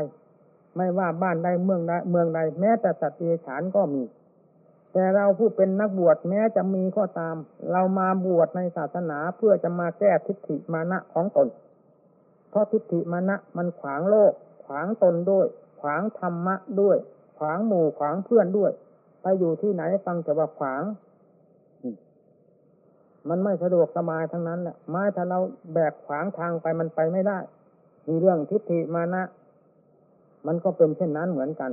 [0.75, 4.03] ไม่ว่าบ้านใดเมืองใดเมืองใดแม้แต่สัตว์เดรัจฉานก็มี
[4.93, 7.35] แต่เราผู้เป็นนักบวชแม้จะมีก็ตาม
[7.71, 11.47] เรามาบวชในศาสนาเพื่อจะมาแก้ทิฏฐิมานะของตน
[12.49, 14.33] เพราะทิฏฐิมานะมันขวางโลก
[14.65, 15.47] ขวางตนด้วย
[15.81, 16.97] ขวางธรรมะด้วย
[17.37, 18.71] ขวางหมู่ขวางเพื่อนด้วย
[19.21, 20.83] ไปอยู่ที่ไหนฟังแต่ว่าขวาง
[23.29, 25.39] มันไม่สะดวกสบายทั้งนั้นแหละไม้ถ้าเรา
[25.73, 27.37] แบกขวางทางไปมันไปไม่ได้
[28.07, 29.23] มีเรื่องทิฏฐิมานะ
[30.47, 31.71] มันก็เป็นเช่นนั้นเหมือนกัน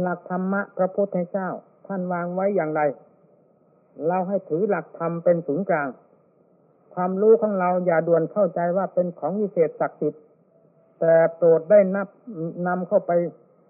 [0.00, 1.48] หลักธรรมะพระพุทธเจ้า
[1.86, 2.82] ท่านวางไว้อย่างไร
[4.08, 5.88] เราให้ถือหลักธรรมเป็นศูนย์กลาง
[6.94, 10.22] ความรู้ของเราอย่าด่วนเข้าใจว่าเป็นของวิเศษศักดิ์สิทธิ์
[11.00, 12.08] แต่โปรดได้นับ
[12.66, 13.12] นำเข้าไป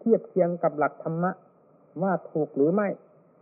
[0.05, 1.31] ทียบเคียงกับหลักธรรมะ
[2.03, 2.89] ว่าถูกหรือไม่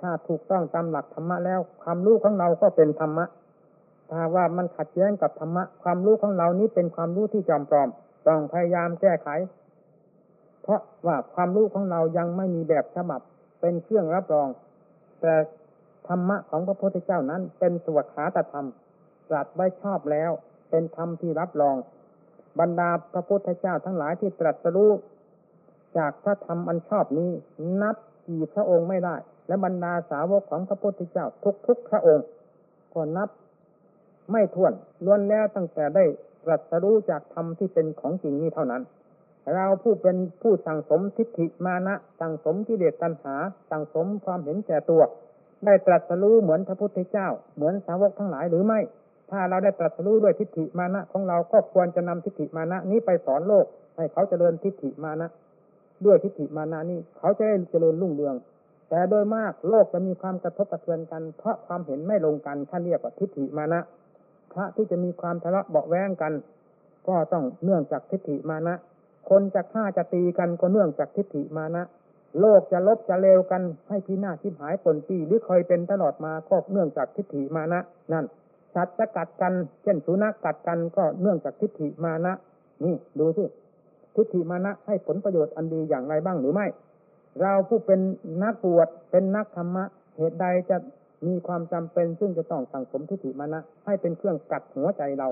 [0.00, 3.24] ถ้าถูกต้องตามหลักธรรมะแล้ว ความรู้ของเราก็เป็นธรรมะ
[4.10, 7.88] ถ้าว่ามันขัดแย้งกับธรรมะ ความรู้ของเรานี้เป็นความรู้ที่จอมปลอม
[8.26, 9.28] ต้องพยายามแก้ไข
[10.62, 13.20] เพราะว่าความรู้ของเรายังไม่มีแบบฉบับ
[13.60, 14.48] เป็นเครื่องรับรอง
[15.20, 15.34] แต่
[16.08, 18.66] ธรรมะของพระพุทธเจ้านั้น เป็นสวัสขาตธรรม
[19.28, 20.30] ตรัสไว้ชอบแล้ว
[20.70, 21.76] เป็นธรรมที่รับรอง
[22.60, 24.90] บรรดาพระพุทธเจ้าทั้งหลายที่ตรัสรู้
[25.99, 27.30] จากพระธรรมอันชอบนี้
[27.82, 29.16] นับกี่พระองค์ไม่ได้
[29.49, 31.26] และบรรดาสาวกของพระพุทธเจ้า
[31.66, 32.26] ทุกๆพระองค์
[32.95, 33.28] ก็นับ
[34.30, 34.72] ไม่ถ้วน
[35.05, 36.05] ล้วนแล้วตั้งแต่ได้
[36.45, 38.82] ตรัสรู้จากธรรมที่เป็นของจริงนี้เท่านั้น
[39.55, 43.34] เราผู้เป็นผู้สั่งสมทิฏฐิมานะ สั่งสมกิเลสตัณหา
[43.70, 45.03] สั่งสมความเห็นแก่ตัว
[45.64, 48.80] ได้ตรัสรู้เหมือนพระพุทธเจ้า เหมือนสาวกทั้งหลายหรือไม่
[49.30, 53.66] ถ้าเราได้ตรัสรู้ด้วยทิฏฐิมานะของเราก็ควรจะนำทิฏฐิมานะนี้ไปสอนโลก
[53.97, 55.28] ให้เขาเจริญทิฏฐิมานะ
[56.07, 58.34] ด้วยทิฏฐิมานะนี้เขาจะได้เจริญรุ่งเรือง
[58.90, 63.80] แต่โดยมากโลกจะมีความกระทบกระเทือนกัน เพราะความเห็นไม่ลงกันท่านเรียกว่าทิฏฐิมานะ
[64.53, 66.32] พระที่จะมีความทะเลาะเบาแวงกัน
[67.09, 68.74] ก็ต้องเนื่องจากทิฏฐิมานะ
[69.30, 71.82] คนจะฆ่าจะตีกันก็เนื่องจากทิฏฐิมานะ
[72.40, 77.80] โลกจะลบจะเลวกันให้พินาศทิพหายผลปีหรือเคยเป็นตลอดมาก็เนื่องจากทิฏฐิมานะ
[78.12, 78.24] นั่น
[78.74, 82.32] สัตว์จะกัดกัน เช่นสุนัขกัดกันก็เนื่องจากทิฏฐิมานะ
[82.84, 83.44] นี่ดูสิ
[84.14, 86.66] ทิฏฐิมานะให้ผลประโยชน์อันดีอย่างไรบ้างหรือไม่
[87.40, 88.00] เราผู้เป็น
[88.42, 89.84] นักบวชเป็นนักธรรมะ
[90.16, 90.76] เหตุใดจะ
[91.26, 95.28] มีความจำเป็นซึ่งจะต้องสั่งสมทิฏฐิมานะ ให้เป็นเครื่องกัดหัวใจเรา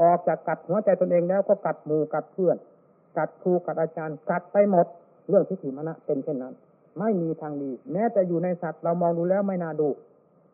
[0.00, 2.56] ออกจากกัดหัวใจตนเองแล้วก็กัดหมู่กัดเพื่อน
[3.18, 4.86] กัดครูกัดอาจารย์ กัดไปหมด
[5.28, 6.54] เรื่องทิฏฐิมานะเป็นเช่นนั้น
[6.98, 9.88] ไม่มีทางดี แม้แต่อยู่ในสัตว์เรามองดูแล้วไม่น่าดู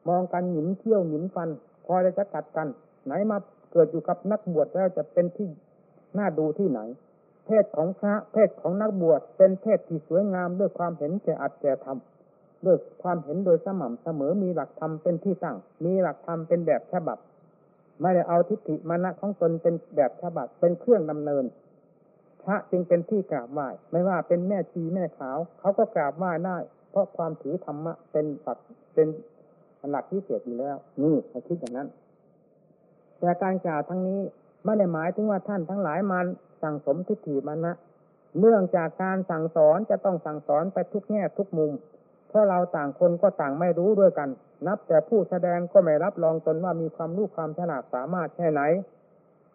[0.08, 1.48] มองกันหยิมเที่ยวหยิมฟัน
[1.86, 2.68] คอยจะกัดกัน
[3.04, 3.36] ไหนมา
[3.72, 5.48] เกิดอยู่กับนักบวชแล้วจะเป็นที่
[6.18, 6.80] น่าดูที่ไหน
[7.46, 17.18] เพศของพระเพศของนักบวชเป็นเพศที่สวยงามด้วยความเห็นแก่อัดแก่ทำด้วยความเห็นโดยสม่ำเสมอมีหลักธรรมเป็นที่ตั้ง มีหลักธรรมเป็นแบบฉบับ
[18.00, 21.44] ไม่ได้เอาทิฏฐิมานะของตนเป็นแบบฉบับเป็นเครื่องดำเนิน
[22.42, 26.58] พระจึงเป็นที่กราบไหว้ไม่ว่าเป็นแม่ชีแม่ขาว เขาก็กราบไหว้ได้
[26.90, 28.58] เพราะความถือธรรมะเป็นปัก
[28.94, 29.08] เป็น
[29.90, 31.14] หลักที่เศษอยู่แล้ว นี่
[31.48, 31.88] คิดอย่างนั้น
[33.18, 34.20] แต่การกล่าวทั้งนี้
[34.64, 36.26] ไม่ได้หมายถึงว่าท่านทั้งหลายมัน
[36.62, 37.72] สั่งสมทิฏฐิมานะ
[38.38, 41.72] เนื่องจากการสั่งสอนจะต้องสั่งสอนไปทุกแง่ทุกมุม
[42.28, 44.28] เพราะเราต่างคนก็ต่างไม่รู้ด้วยกัน
[44.66, 48.62] นับแต่ผู้แสดงก็ไม่รับรองตนว่ามีความรู้ความฉลาดสามารถแค่ไหน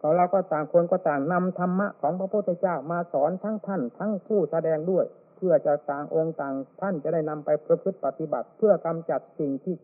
[0.02, 5.06] ของเราก็ต่างคนก็ต่างนำธรรมะของพระพุทธเจ้ามาสอนทั้งท่าน ทั้งผู้แสดงด้วย
[5.36, 9.76] เพื่อจะต่างองค์ต่างท่านจะได้นำไปประพฤติปฏิบัติ เพื่อกำจัดสิ่งที่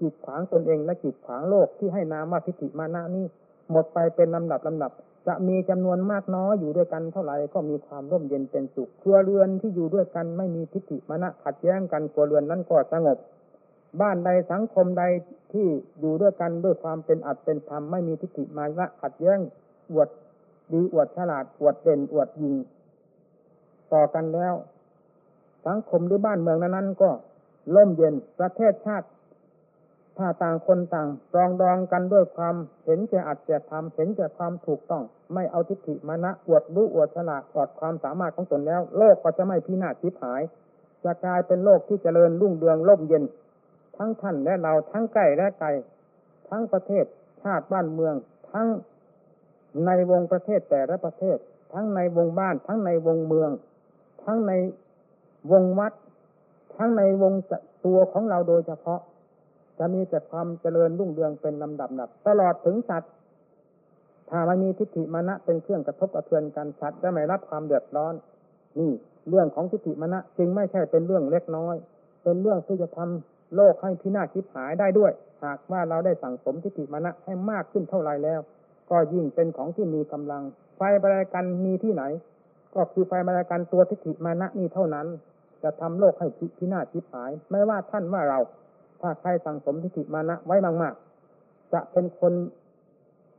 [0.00, 3.26] จิตขวางตนเองและจิตขวางโลกที่ให้นามว่าทิฏฐิมานะนี้
[3.70, 4.92] หมดไปเป็นลำดับลำดับ
[5.26, 13.18] จะมีจำนวนมากน้อยอยู่ด้วยกันเท่าไหร่ก็มีความร่มเย็นเป็นสุข ครัวเรือนที่อยู่ด้วยกันไม่มีทิฏฐิมานะขัดแย้งกันครัวเรือนนั้นก็สงบ
[14.00, 15.04] บ้านใดสังคมใด
[15.52, 15.66] ที่
[16.00, 19.38] อยู่ด้วยกันด้วยความเป็นอัตเป็นธรรมไม่มีทิฏฐิมานะขัดแย้ง
[19.90, 20.08] อวด
[20.72, 22.54] ดีอวดฉลาดอวดเด่นอวดยิง
[23.92, 24.54] ต่อกันแล้ว
[25.66, 27.10] สังคมหรือบ้านเมืองนั้นก็
[27.74, 29.06] ร่มเย็นประเทศชาติ
[30.16, 35.02] ถ้าต่างคนต่างรองดองกันด้วยความเห็นแก่อัดแก่ทำเห็นแก่ความถูกต้อง
[35.34, 40.42] ไม่เอาทิฏฐิมานะอวดรู้อวดฉลาดอวดความสามารถของตนแล้ว โลกก็จะไม่พินาศทิพหาย
[41.04, 43.24] จะกลายเป็นโลกที่เจริญรุ่งเรืองร่มเย็น
[43.96, 45.68] ทั้งท่านและเราทั้งใกล้และไกล
[46.48, 47.04] ทั้งประเทศ
[47.42, 48.14] ชาติบ้านเมือง
[48.52, 48.68] ทั้ง
[49.86, 51.38] ในวงประเทศแต่ละประเทศ
[51.72, 53.50] ทั้งในวงบ้าน ทั้งในวงเมือง
[54.24, 54.52] ทั้งใน
[55.52, 55.92] วงวัด
[56.76, 57.32] ทั้งในวง
[57.84, 59.00] ตัวของเราโดยเฉพาะ
[59.78, 63.12] จะมีแต่ความเจริญรุ่งเรืองเป็นลำดับดับตลอดถึงสัตว์
[64.30, 68.14] ถ้ามันมีทิฏฐิมานะเป็นเครื่องกระทบกระเทือนกันสัตว์จะไม่รับความเดือดร้อน
[68.78, 68.92] นี่
[69.28, 71.74] เรื่องของทิฏฐิมานะจึงไม่ใช่เป็นเรื่องเล็กน้อย
[72.22, 75.12] เป็นเรื่องที่จะทำโลกให้พินาศคิดหายได้ด้วย
[75.44, 78.40] หากว่าเราได้สั่งสมทิฏฐิมานะให้มากขึ้นเท่าไรแล้ว
[78.90, 80.42] ก็ยิ่งเป็นของที่มีกำลัง
[80.76, 82.02] ไฟบริกันมีที่ไหน
[82.74, 85.06] ก็คือไฟบริกันตัวทิฏฐิมานะนี่เท่านั้น
[85.62, 86.26] จะทำโลกให้
[86.58, 88.40] พินาศคิดหาย ไม่ว่าท่านว่าเรา
[89.00, 92.32] ถ้าใครสั่งสมทิฏฐิมานะไว้มากๆ จะเป็นคน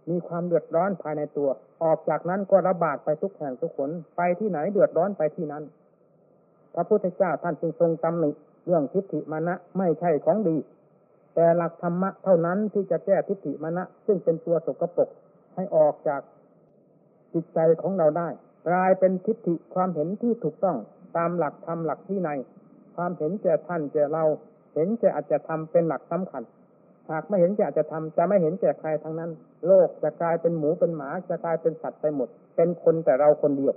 [0.10, 1.50] มีความเดือดร้อนภายในตัว
[1.84, 5.64] ออกจากนั้นก็ระบาดไปทุกแห่งทุกคนไปที่ไหนเดือดร้อนไปที่นั้น
[6.74, 8.32] พระพุทธเจ้าท่านจึงทรงตำหนิ
[8.66, 10.58] เรื่องทิฏฐิมานะไม่ใช่ของดี
[11.36, 15.10] แต่หลักธรรมะเท่านั้นที่จะแก้ทิฏฐิมานะ ซึ่งเป็นตัวสกปรก
[15.56, 16.22] ให้ออกจาก
[17.34, 18.28] จิตใจของเราได้
[18.68, 20.78] กลายเป็นทิฏฐิความเห็นที่ถูกต้อง
[21.18, 22.30] ตามหลักธรรมหลักที่ใน
[22.96, 24.24] ความเห็นแก่ท่านแก่เรา
[24.78, 26.44] เห็นแก่อาจจะทำเป็นหลักสำคัญ
[27.12, 29.32] หากไม่เห็นแก่อาจจะทำจะไม่เห็นแก่ใครทั้งนั้น
[29.68, 33.76] โลกจะกลายเป็นหมูเป็นหมาจะกลายเป็นสัตว์ไปหมด เป็นคนแต่เราคนเดียว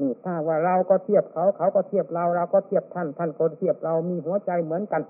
[0.00, 5.02] นี่ถ้าว่าเราก็เทียบเขาเขาก็เทียบเราเราก็เทียบท่าน ท่านก็เทียบเรามีหัวใจเหมือนกัน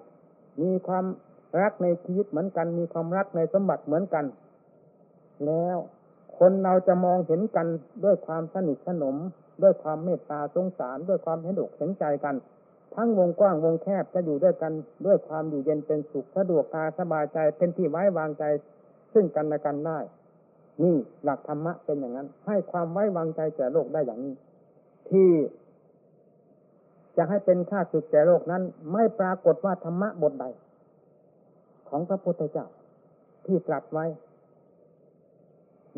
[0.63, 1.05] มีความ
[1.61, 4.25] รักในชีวิตเหมือนกัน มีความรักในสมบัติเหมือนกัน
[5.47, 5.77] แล้ว
[6.39, 7.67] คนเราจะมองเห็นกัน
[8.05, 9.17] ด้วยความสนิทสนม
[9.63, 12.35] ด้วยความเมตตาสงสาร ด้วยความเห็นอกเห็นใจกัน
[12.95, 14.73] ทั้งวงกว้างวงแคบจะอยู่ด้วยกัน
[15.07, 18.45] ด้วยความอยู่เย็นเป็นสุขสะดวกกาสบายใจเป็นที่ไว้วางใจ
[19.13, 19.99] ซึ่งกันและกันได้
[20.83, 24.35] นี่หลักธรรมะเป็นอย่างนั้น ให้ความไว้วางใจแก่โลกได้อย่างนี้
[25.11, 25.29] ที่
[27.17, 28.63] จะให้เป็นค่าสุดแก่โลกนั้น
[28.93, 30.45] ไม่ปรากฏว่าธรรมะบทใด
[31.89, 32.67] ของพระพุทธเจ้า
[33.47, 34.07] ที่ตรัสไว้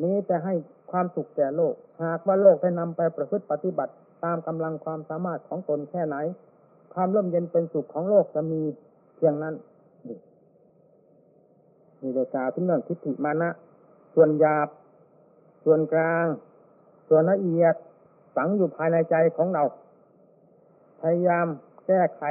[0.02, 0.54] นี้จะให้
[0.90, 3.92] ความสุขแก่โลก หากว่าโลกได้นำไปประพฤติปฏิบัติ
[4.24, 6.16] ตามกำลังความสามารถของตนแค่ไหน
[6.94, 8.60] ความร่มเย็นเป็นสุขของโลกจะมี
[9.14, 9.54] เพียงนั้น
[10.08, 13.50] นี่เดกาทุกเรื่องทิฏฐิมานะ
[14.14, 14.68] ส่วนหยาบ
[15.64, 16.26] ส่วนกลาง
[17.08, 17.74] ส่วนละเอียด
[18.34, 19.62] ฝังอยู่ภายในใจของเรา
[21.00, 21.46] พยายาม
[21.86, 22.22] แก้ไข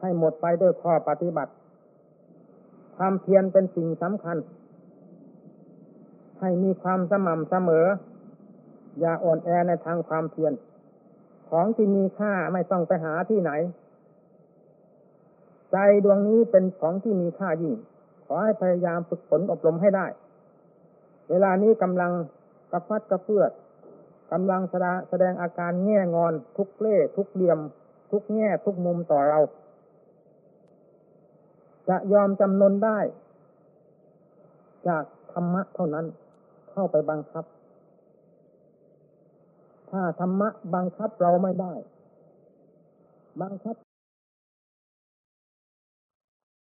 [0.00, 1.52] ให้หมดไปด้วยข้อปฏิบัติ
[2.96, 4.36] ความเพียรเป็นสิ่งสำคัญ
[6.40, 7.86] ให้มีความสม่ำเสมอ
[9.00, 10.52] อย่าอ่อนแอในทางความเพียร
[11.52, 13.50] ของที่มีค่าไม่ต้องไปหาที่ไหน
[15.72, 17.74] ใจดวงนี้เป็นของที่มีค่ายิ่ง
[18.24, 20.06] ขอให้พยายามฝึกฝนอบรมให้ได้
[21.30, 22.12] เวลานี้กำลัง
[22.72, 23.50] กระฟัดกระเพื่อด
[24.32, 24.62] กำลัง
[25.08, 27.58] แสดงอาการแง่งอน ทุกเล่ทุกเหลี่ยม
[28.10, 29.40] ทุกแง่ทุกมุมต่อเรา
[31.88, 32.98] จะยอมจำนนได้
[34.88, 36.06] จากธรรมะเท่านั้น
[36.70, 37.44] เข้าไปบังคับ
[39.92, 41.72] ถ้าธรรมะบังคับเราไม่ได้
[43.42, 43.76] บังคับ